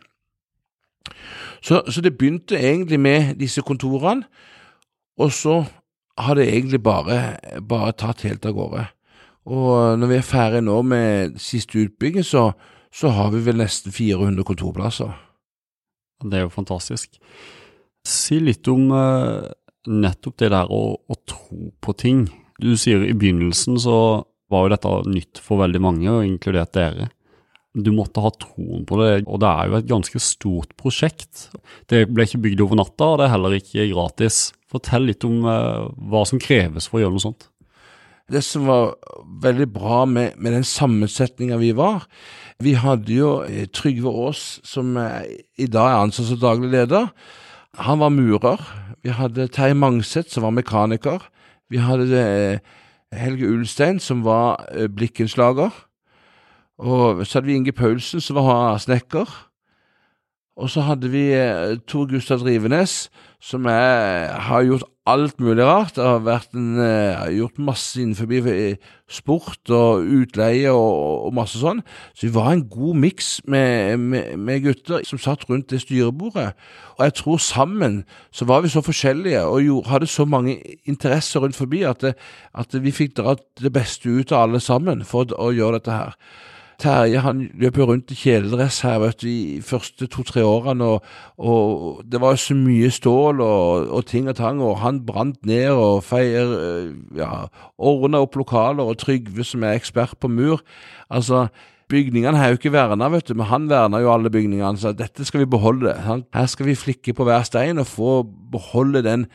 Så, 1.65 1.81
så, 1.89 2.01
det 2.01 2.13
begynte 2.17 2.59
egentlig 2.59 2.99
med 2.99 3.35
disse 3.39 3.61
kontorene, 3.65 4.27
og 5.17 5.31
så 5.33 5.63
har 6.19 6.37
det 6.39 6.47
egentlig 6.47 6.81
bare, 6.83 7.37
bare 7.59 7.95
tatt 7.97 8.23
helt 8.27 8.45
av 8.47 8.55
gårde. 8.55 8.85
Og 9.51 9.99
når 9.99 10.09
vi 10.09 10.17
er 10.17 10.25
ferdig 10.25 10.63
nå 10.65 10.79
med 10.87 11.35
siste 11.41 11.77
utbygging, 11.83 12.25
så, 12.25 12.49
så 12.93 13.11
har 13.13 13.33
vi 13.35 13.43
vel 13.45 13.59
nesten 13.61 13.93
400 13.93 14.47
kontorplasser. 14.47 15.11
Det 16.23 16.39
er 16.39 16.47
jo 16.47 16.55
fantastisk. 16.55 17.19
Si 18.05 18.39
litt 18.39 18.67
om 18.71 18.89
uh 18.95 19.53
nettopp 19.87 20.39
det 20.41 20.51
der 20.53 20.71
å, 20.71 20.81
å, 20.97 21.17
tro 21.27 21.71
på 21.81 21.95
ting. 21.97 22.25
Du 22.61 22.73
sier 22.79 23.03
i 23.05 23.15
begynnelsen 23.15 23.77
så 23.81 23.97
var 24.51 24.65
jo 24.65 24.73
dette 24.75 24.93
nytt 25.09 25.41
for 25.41 25.61
veldig 25.63 25.81
mange, 25.81 26.09
og 26.11 26.25
inkludert 26.25 26.73
dere. 26.77 27.09
Du 27.75 27.91
måtte 27.91 28.23
ha 28.23 28.31
troen 28.39 28.85
på 28.87 28.97
det, 29.01 29.25
og 29.27 29.41
det 29.43 29.49
er 29.49 29.67
jo 29.67 29.79
et 29.79 29.89
ganske 29.89 30.21
stort 30.23 30.71
prosjekt. 30.79 31.49
Det 31.91 32.05
ble 32.07 32.23
ikke 32.27 32.39
bygd 32.45 32.63
over 32.63 32.79
natta, 32.79 33.09
og 33.11 33.19
det 33.19 33.27
er 33.27 33.33
heller 33.35 33.57
ikke 33.57 33.89
gratis. 33.91 34.39
Fortell 34.71 35.09
litt 35.09 35.25
om 35.27 35.43
eh, 35.49 35.89
hva 36.11 36.23
som 36.27 36.41
kreves 36.41 36.87
for 36.87 36.99
å 36.99 37.05
gjøre 37.05 37.15
noe 37.17 37.25
sånt. 37.25 37.49
Det 38.31 38.41
som 38.41 38.65
var 38.65 38.95
veldig 39.43 39.67
bra 39.75 39.99
med, 40.09 40.39
med 40.41 40.55
den 40.55 40.63
sammensetninga 40.65 41.59
vi 41.61 41.75
var 41.77 42.07
Vi 42.63 42.71
hadde 42.81 43.13
jo 43.13 43.29
eh, 43.45 43.67
Trygve 43.69 44.09
Aas, 44.09 44.45
som 44.65 44.95
i 44.95 45.67
dag 45.67 45.91
er 45.91 45.99
ansatt 45.99 46.31
som 46.31 46.41
daglig 46.41 46.71
leder. 46.73 47.11
Han 47.83 47.99
var 47.99 48.15
murer. 48.15 48.61
Vi 49.03 49.13
hadde 49.13 49.49
Terje 49.53 49.75
Mangseth, 49.77 50.31
som 50.31 50.47
var 50.47 50.55
mekaniker. 50.55 51.27
Vi 51.69 51.81
hadde 51.81 52.21
eh, 52.21 52.59
Helge 53.15 53.49
Ulstein, 53.49 53.99
som 53.99 54.23
var 54.25 54.65
eh, 54.71 54.87
blikkenslager. 54.87 55.73
Og 56.77 57.25
så 57.25 57.39
hadde 57.39 57.47
vi 57.47 57.59
Inge 57.59 57.71
Paulsen, 57.75 58.21
som 58.21 58.35
var 58.35 58.77
snekker. 58.83 59.29
Og 60.55 60.69
så 60.71 60.85
hadde 60.87 61.09
vi 61.11 61.33
eh, 61.35 61.75
Tor 61.87 62.05
Gustav 62.07 62.39
Drivenes, 62.39 63.09
som 63.43 63.65
er, 63.67 64.31
har 64.47 64.63
gjort 64.63 64.85
alt 65.05 65.39
mulig 65.43 65.65
rart. 65.67 65.99
Har 65.99 66.21
vært 66.23 66.55
en, 66.55 66.77
uh, 66.79 67.27
gjort 67.35 67.59
masse 67.59 67.99
innenfor 67.99 68.47
eh, 68.53 68.77
sport 69.11 69.69
og 69.75 70.07
utleie 70.07 70.71
og, 70.71 71.27
og, 71.27 71.33
masse 71.35 71.59
sånn. 71.59 71.83
Så 72.15 72.29
vi 72.29 72.31
var 72.37 72.53
en 72.53 72.63
god 72.71 73.01
miks 73.03 73.33
med, 73.43 73.99
med, 73.99 74.31
med, 74.39 74.63
gutter 74.63 75.03
som 75.03 75.19
satt 75.19 75.43
rundt 75.51 75.75
det 75.75 75.83
styrebordet. 75.83 76.55
Og 76.95 77.03
jeg 77.03 77.17
tror 77.19 77.43
sammen 77.43 78.01
så 78.31 78.47
var 78.47 78.63
vi 78.63 78.71
så 78.71 78.83
forskjellige 78.85 79.43
og 79.43 79.59
gjorde, 79.67 79.91
hadde 79.91 80.11
så 80.15 80.23
mange 80.23 80.55
interesser 80.87 81.43
rundt 81.43 81.59
forbi 81.59 81.83
at, 81.83 81.99
det, 82.01 82.15
at 82.55 82.79
vi 82.79 82.95
fikk 82.95 83.19
dratt 83.19 83.43
det 83.59 83.75
beste 83.75 84.07
ut 84.07 84.31
av 84.31 84.47
alle 84.47 84.63
sammen 84.63 85.03
for 85.03 85.35
å 85.35 85.51
gjøre 85.51 85.81
dette 85.83 85.99
her. 85.99 86.19
Terje 86.81 87.21
han 87.23 87.45
løp 87.59 87.77
jo 87.79 87.87
rundt 87.89 88.11
i 88.11 88.17
kjeledress 88.19 88.81
her 88.83 88.99
vet 89.03 89.21
du, 89.21 89.27
i 89.29 89.61
første 89.63 90.07
to-tre 90.11 90.43
årene, 90.43 90.87
og, 90.95 91.05
og, 91.37 92.01
det 92.11 92.19
var 92.21 92.35
så 92.39 92.57
mye 92.57 92.89
stål 92.91 93.39
og, 93.43 93.87
og, 93.89 94.01
ting 94.09 94.27
og 94.31 94.35
tang, 94.39 94.59
og 94.63 94.81
han 94.83 95.03
brant 95.07 95.39
ned 95.47 95.71
og 95.71 96.03
feier 96.03 96.51
eh, 96.57 96.91
ja, 97.19 97.45
ordna 97.77 98.23
opp 98.25 98.35
lokaler, 98.39 98.83
og 98.83 98.99
Trygve 98.99 99.47
som 99.47 99.63
er 99.63 99.79
ekspert 99.79 100.17
på 100.19 100.31
mur. 100.31 100.63
Altså, 101.09 101.47
Bygningene 101.85 102.39
er 102.41 102.49
jo 102.49 102.57
ikke 102.57 102.73
verna, 102.73 103.11
vet 103.13 103.27
du, 103.29 103.35
men 103.37 103.45
han 103.45 103.67
verna 103.69 103.99
jo 104.01 104.09
alle 104.09 104.31
bygningene, 104.33 104.79
så 104.81 104.89
dette 104.97 105.25
skal 105.27 105.43
vi 105.43 105.51
beholde. 105.53 105.93
Her 105.93 106.47
skal 106.49 106.65
vi 106.65 106.77
flikke 106.81 107.13
på 107.13 107.27
hver 107.27 107.45
stein 107.45 107.77
og 107.77 107.85
få 107.85 108.23
beholde 108.51 109.03
den 109.05 109.27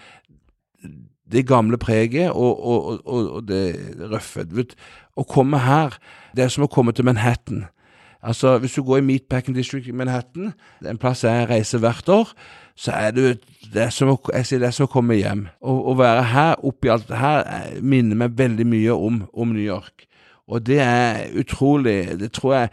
det 1.30 1.44
gamle 1.46 1.78
preget 1.78 2.30
og, 2.30 2.64
og, 2.66 3.06
og, 3.06 3.32
og 3.36 3.48
det 3.48 3.62
røffe. 4.10 4.44
Å 5.20 5.26
komme 5.28 5.60
her, 5.60 5.98
det 6.36 6.46
er 6.46 6.52
som 6.52 6.64
å 6.64 6.72
komme 6.72 6.94
til 6.96 7.04
Manhattan. 7.04 7.66
Altså, 8.22 8.58
Hvis 8.58 8.76
du 8.76 8.82
går 8.82 9.00
i 9.00 9.04
Meatpacking 9.04 9.56
District 9.56 9.88
i 9.88 9.96
Manhattan, 9.96 10.52
en 10.86 10.98
plass 11.00 11.24
jeg 11.24 11.48
reiser 11.48 11.80
hvert 11.80 12.08
år, 12.08 12.32
så 12.76 12.92
er 12.92 13.10
det, 13.10 13.40
det 13.72 13.82
er 13.82 13.90
som 13.92 14.12
å, 14.12 14.18
jeg 14.32 14.46
sier 14.46 14.60
det 14.60 14.70
er 14.70 14.76
som 14.76 14.88
å 14.88 14.92
komme 14.92 15.16
hjem. 15.16 15.46
Å, 15.60 15.94
være 15.96 16.22
her 16.32 16.54
oppi 16.64 16.92
alt 16.92 17.08
det 17.08 17.20
her 17.20 17.44
eh, 17.44 17.80
minner 17.80 18.16
meg 18.16 18.36
veldig 18.36 18.66
mye 18.68 18.96
om, 18.96 19.22
om 19.32 19.52
New 19.52 19.64
York. 19.64 20.06
Og 20.50 20.64
det 20.66 20.80
er 20.82 21.28
utrolig 21.38 22.18
Det 22.18 22.32
tror 22.34 22.54
jeg 22.56 22.70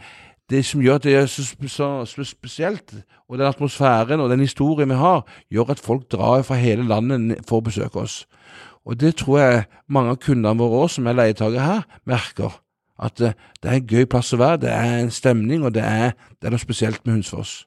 det 0.50 0.64
som 0.64 0.80
gjør 0.80 0.98
det 1.04 1.12
så, 1.30 1.44
så, 1.68 1.88
så, 2.08 2.24
spesielt, 2.24 2.94
og 3.28 3.38
den 3.38 3.46
atmosfæren 3.46 4.20
og 4.20 4.30
den 4.30 4.40
historien 4.40 4.88
vi 4.88 4.96
har, 4.96 5.26
gjør 5.52 5.74
at 5.74 5.82
folk 5.84 6.08
drar 6.12 6.42
fra 6.42 6.56
hele 6.56 6.88
landet 6.88 7.44
for 7.48 7.60
å 7.60 7.66
besøke 7.68 8.00
oss. 8.00 8.22
Og 8.88 8.96
det 9.00 9.18
tror 9.20 9.38
jeg 9.38 9.64
mange 9.92 10.14
av 10.16 10.20
kundene 10.22 10.56
våre 10.56 10.86
også, 10.86 10.98
som 10.98 11.08
er 11.10 11.18
leietakere 11.18 11.64
her, 11.64 11.82
merker. 12.08 12.56
At 12.98 13.18
det, 13.20 13.34
det, 13.62 13.70
er 13.70 13.78
en 13.78 13.86
gøy 13.86 14.06
plass 14.10 14.32
å 14.32 14.40
være, 14.40 14.62
det 14.64 14.70
er 14.72 14.94
en 15.02 15.12
stemning, 15.14 15.62
og 15.62 15.74
det 15.76 15.84
er, 15.84 16.16
det 16.40 16.48
er 16.48 16.54
noe 16.54 16.62
spesielt 16.62 17.04
med 17.04 17.18
Hunsfoss. 17.18 17.60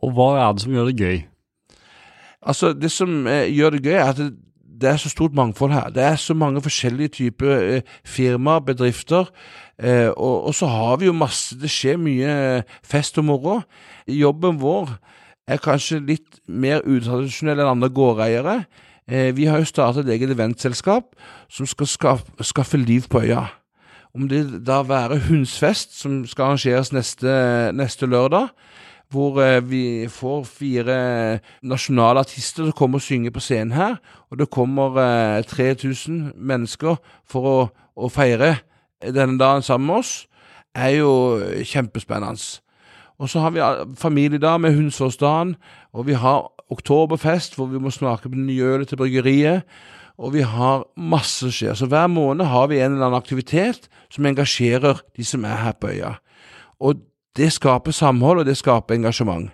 Og 0.00 0.14
hva 0.14 0.30
er 0.38 0.54
det 0.54 0.64
som 0.64 0.76
gjør 0.76 0.90
det 0.92 1.00
gøy? 1.00 1.18
Altså, 2.46 2.72
Det 2.72 2.92
som 2.92 3.26
eh, 3.26 3.50
gjør 3.50 3.76
det 3.76 3.82
gøy, 3.82 3.96
er 3.98 4.12
at 4.12 4.20
det, 4.20 4.30
det, 4.80 4.88
er 4.88 5.02
så 5.02 5.10
stort 5.10 5.34
mangfold 5.34 5.74
her. 5.74 5.90
Det 5.90 6.02
er 6.04 6.16
så 6.16 6.34
mange 6.34 6.62
forskjellige 6.62 7.08
typer 7.18 7.52
eh, 7.56 7.82
firmaer, 8.04 8.60
bedrifter. 8.60 9.26
Eh, 9.82 10.08
og, 10.08 10.46
og, 10.46 10.54
så 10.54 10.66
har 10.66 10.96
vi 10.96 11.10
jo 11.10 11.12
masse 11.12 11.58
Det 11.60 11.68
skjer 11.68 11.98
mye 12.00 12.32
eh, 12.56 12.76
fest 12.84 13.18
og 13.18 13.24
moro. 13.24 13.60
Jobben 14.08 14.60
vår 14.62 14.94
er 15.48 15.62
kanskje 15.62 16.00
litt 16.06 16.40
mer 16.48 16.86
utradisjonell 16.86 17.60
enn 17.60 17.74
andre 17.74 17.90
gårdeiere. 17.90 18.60
Eh, 19.10 19.36
vi 19.36 19.44
har 19.44 19.58
jo 19.58 19.64
startet 19.64 20.08
et 20.08 20.14
eget 20.14 20.30
eventselskap 20.30 21.02
som 21.48 21.66
skal 21.66 21.86
skaffe, 22.40 22.76
liv 22.76 23.02
på 23.10 23.20
øya. 23.20 23.46
Om 24.14 24.28
det 24.28 24.66
da 24.66 24.82
være 24.82 25.18
Hundsfest, 25.18 26.00
som 26.00 26.26
skal 26.26 26.42
arrangeres 26.42 26.92
neste, 26.92 27.70
neste 27.72 28.06
lørdag, 28.06 28.48
hvor 29.10 29.42
eh, 29.42 29.70
vi 29.70 30.08
får 30.08 30.44
fire 30.44 31.38
nasjonale 31.62 32.20
artister 32.20 32.64
som 32.64 32.72
kommer 32.72 32.98
og 32.98 33.02
synger 33.02 33.30
på 33.30 33.40
scenen 33.40 33.72
her. 33.72 33.96
Og 34.30 34.38
det 34.38 34.50
kommer 34.50 34.98
eh, 34.98 35.44
3000 35.44 36.32
mennesker 36.36 36.96
for 37.30 37.46
å, 37.46 37.68
å, 37.96 38.08
feire 38.08 38.56
denne 39.02 39.38
dagen 39.38 39.62
sammen 39.62 39.86
med 39.86 39.94
oss. 40.02 40.26
er 40.74 40.88
jo 40.88 41.40
kjempespennende. 41.64 42.60
Og 43.18 43.28
så 43.32 43.40
har 43.40 43.50
vi 43.50 43.60
familiedag 43.96 44.60
med 44.60 44.74
Hunsåsdagen, 44.76 45.56
og 45.92 46.06
vi 46.06 46.12
har 46.12 46.52
oktoberfest 46.70 47.54
hvor 47.56 47.66
vi 47.66 47.78
må 47.78 47.90
smake 47.90 48.28
på 48.28 48.34
den 48.34 48.46
nye 48.46 48.62
ølet 48.62 48.88
til 48.88 48.96
bryggeriet. 48.96 49.62
Og 50.18 50.32
vi 50.32 50.40
har 50.40 50.86
masse 50.96 51.50
skjer. 51.52 51.74
Så 51.74 51.86
hver 51.86 52.06
måned 52.06 52.48
har 52.48 52.66
vi 52.66 52.80
en 52.80 52.92
eller 52.92 53.06
annen 53.06 53.20
aktivitet 53.20 53.88
som 54.10 54.26
engasjerer 54.26 55.02
de 55.16 55.24
som 55.24 55.44
er 55.44 55.60
her 55.60 55.76
på 55.80 55.92
øya. 55.92 56.14
Og 56.80 57.02
det 57.36 57.52
skaper 57.52 57.92
samhold, 57.92 58.38
og 58.38 58.46
det 58.46 58.56
skaper 58.56 58.94
engasjement. 58.94 59.50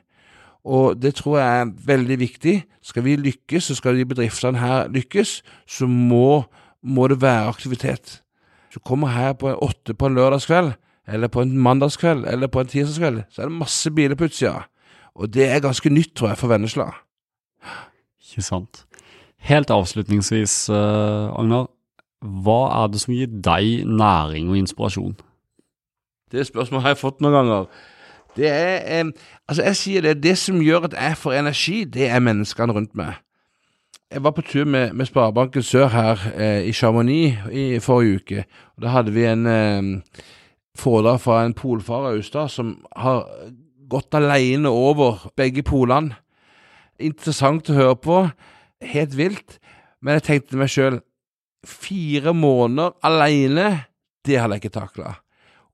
Og 0.64 1.03
det 1.03 1.14
tror 1.18 1.38
jeg 1.38 1.61
er 1.61 1.72
veldig 1.87 2.18
viktig. 2.18 2.62
Skal 2.83 3.05
vi 3.05 3.16
lykkes, 3.16 3.64
så 3.64 3.75
skal 3.75 3.98
de 3.98 4.07
bedriftene 4.07 4.59
her 4.59 4.88
lykkes, 4.88 5.42
så 5.66 5.87
må, 5.87 6.44
må 6.83 7.09
det 7.09 7.22
være 7.22 7.48
aktivitet. 7.48 8.22
Så 8.70 8.81
kommer 8.81 9.09
her 9.09 9.33
på 9.33 9.51
åtte 9.51 9.94
på 9.94 10.07
en 10.07 10.14
lørdagskveld, 10.14 10.72
eller 11.09 11.29
på 11.29 11.43
en 11.43 11.59
mandagskveld, 11.59 12.25
eller 12.31 12.47
på 12.47 12.61
en 12.61 12.71
tirsdagskveld, 12.71 13.23
så 13.31 13.43
er 13.43 13.51
det 13.51 13.59
masse 13.59 13.91
biler 13.91 14.15
på 14.19 14.25
utsida. 14.31 14.67
Og 15.15 15.35
det 15.35 15.49
er 15.49 15.61
ganske 15.61 15.91
nytt, 15.91 16.15
tror 16.17 16.33
jeg, 16.33 16.38
for 16.38 16.49
Vennesla. 16.49 16.88
Ikke 18.23 18.43
sant. 18.43 18.85
Helt 19.43 19.71
avslutningsvis, 19.71 20.71
uh, 20.71 21.33
Agnar. 21.38 21.67
Hva 22.23 22.85
er 22.85 22.93
det 22.93 23.01
som 23.03 23.15
gir 23.15 23.27
deg 23.27 23.87
næring 23.87 24.51
og 24.51 24.59
inspirasjon? 24.61 25.17
Det 26.33 26.47
spørsmålet 26.47 26.83
har 26.83 26.95
jeg 26.95 27.03
fått 27.03 27.21
noen 27.21 27.35
ganger. 27.35 27.67
Det 28.37 28.49
er 28.49 29.01
eh, 29.01 29.11
Altså, 29.49 29.62
jeg 29.62 29.77
sier 29.77 30.01
det. 30.01 30.23
Det 30.23 30.38
som 30.38 30.62
gjør 30.62 30.87
at 30.87 30.95
jeg 30.95 31.17
får 31.17 31.33
energi, 31.33 31.85
det 31.85 32.07
er 32.09 32.23
menneskene 32.25 32.73
rundt 32.73 32.95
meg. 32.95 33.19
Jeg 34.12 34.25
var 34.25 34.31
på 34.31 34.43
tur 34.43 34.65
med, 34.65 34.93
med 34.93 35.07
Sparebanken 35.07 35.62
Sør 35.62 35.88
her 35.88 36.23
eh, 36.37 36.62
i 36.69 36.73
Chamonix 36.73 37.37
i 37.53 37.79
forrige 37.81 38.15
uke. 38.15 38.45
og 38.77 38.83
Da 38.83 38.88
hadde 38.88 39.12
vi 39.12 39.25
en 39.25 39.47
eh, 39.47 39.83
foredrag 40.78 41.20
fra 41.20 41.42
en 41.44 41.54
polfar 41.54 42.08
Austad 42.12 42.50
som 42.50 42.74
har 42.96 43.26
gått 43.92 44.14
alene 44.16 44.70
over 44.70 45.28
begge 45.37 45.64
polene. 45.66 46.16
Interessant 47.02 47.70
å 47.70 47.76
høre 47.76 47.96
på. 47.98 48.18
Helt 48.82 49.16
vilt. 49.18 49.58
Men 50.02 50.18
jeg 50.18 50.28
tenkte 50.28 50.61
meg 50.61 50.72
sjøl 50.72 51.00
Fire 51.62 52.32
måneder 52.35 52.96
alene, 53.06 53.85
det 54.26 54.40
hadde 54.40 54.56
jeg 54.56 54.64
ikke 54.64 54.78
takla. 54.80 55.12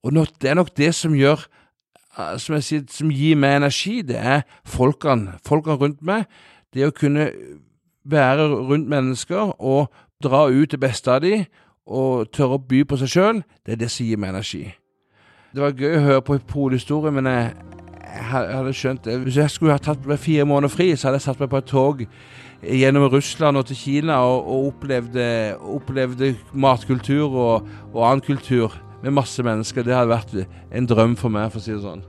Og 0.04 0.12
det 0.12 0.50
er 0.50 0.58
nok 0.58 0.74
det 0.76 0.90
som 0.92 1.14
gjør 1.16 1.46
eh, 2.18 2.34
som, 2.36 2.58
sier, 2.60 2.82
som 2.92 3.08
gir 3.08 3.38
meg 3.40 3.56
energi, 3.56 4.02
det 4.04 4.18
er 4.20 4.42
folkene, 4.68 5.38
folkene 5.48 5.78
rundt 5.80 6.02
meg. 6.04 6.26
Det 6.76 6.84
å 6.84 6.92
kunne 6.92 7.30
være 8.04 8.50
rundt 8.68 8.90
mennesker 8.92 9.54
og 9.56 9.88
dra 10.20 10.44
ut 10.52 10.74
det 10.74 10.80
beste 10.82 11.14
av 11.14 11.24
dem 11.24 11.46
og 11.88 12.28
tørre 12.36 12.58
å 12.58 12.66
by 12.68 12.82
på 12.84 13.00
seg 13.00 13.14
sjøl, 13.14 13.42
det 13.64 13.78
er 13.78 13.80
det 13.80 13.90
som 13.92 14.04
gir 14.04 14.20
meg 14.20 14.36
energi. 14.36 14.66
Det 15.54 15.62
var 15.64 15.72
gøy 15.72 15.96
å 15.96 16.04
høre 16.04 16.24
på 16.24 16.36
polhistorien, 16.50 17.14
men 17.16 17.28
jeg, 17.30 17.52
jeg 18.04 18.26
hadde 18.28 18.74
skjønt 18.76 19.06
det. 19.06 19.16
Hvis 19.24 19.38
jeg 19.40 19.52
skulle 19.52 19.76
ha 19.76 19.80
tatt 19.80 20.04
meg 20.08 20.20
fire 20.20 20.44
måneder 20.48 20.72
fri, 20.72 20.90
så 20.92 21.08
hadde 21.08 21.22
jeg 21.22 21.28
satt 21.30 21.40
meg 21.40 21.50
på 21.52 21.62
et 21.62 21.70
tog 21.70 22.04
gjennom 22.58 23.06
Russland 23.12 23.60
og 23.60 23.68
til 23.68 23.78
Kina 23.78 24.18
og, 24.26 24.44
og 24.44 24.68
opplevde, 24.72 25.24
opplevde, 25.62 26.34
matkultur 26.52 27.30
og, 27.30 27.68
og, 27.94 28.00
annen 28.02 28.24
kultur 28.26 28.76
med 29.02 29.16
masse 29.16 29.42
mennesker. 29.42 29.86
Det 29.86 29.96
hadde 29.96 30.12
vært 30.12 30.36
en 30.74 30.90
drøm 30.90 31.16
for 31.16 31.32
meg, 31.32 31.52
for 31.54 31.62
å 31.62 31.64
si 31.64 31.72
det 31.72 31.80
sånn. 31.86 32.04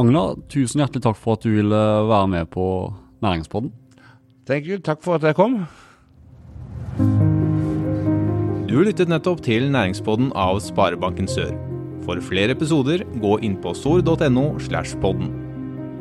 Agnar, 0.00 0.38
tusen 0.50 0.82
hjertelig 0.82 1.04
takk 1.04 1.18
for 1.18 1.38
at 1.38 1.46
du 1.46 1.52
ville 1.54 1.84
være 2.10 2.30
med 2.34 2.50
på 2.50 2.66
Næringspodden. 3.22 3.74
Thank 4.48 4.66
you. 4.66 4.80
Takk 4.82 5.04
for 5.04 5.20
at 5.20 5.26
jeg 5.26 5.38
kom. 5.38 5.60
Du 8.70 8.78
lyttet 8.82 9.10
nettopp 9.10 9.42
til 9.46 9.70
Næringspodden 9.70 10.32
av 10.34 10.62
Sparebanken 10.64 11.30
Sør. 11.30 11.69
For 12.06 12.20
flere 12.24 12.56
episoder, 12.56 13.04
gå 13.22 13.36
inn 13.44 13.58
på 13.60 13.74
sor.no 13.76 14.46
slash 14.62 14.96
podden. 15.02 15.32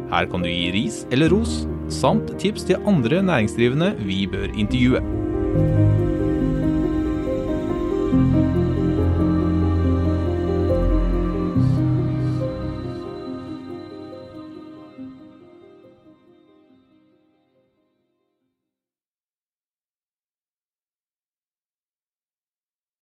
Her 0.09 0.25
kan 0.29 0.45
du 0.45 0.49
gi 0.49 0.71
ris 0.73 1.03
eller 1.13 1.29
ros, 1.33 1.63
samt 1.93 2.31
tips 2.41 2.65
til 2.69 2.81
andre 2.89 3.21
næringsdrivende 3.25 3.93
vi 4.05 4.23
bør 4.29 4.49
intervjue. 4.55 5.03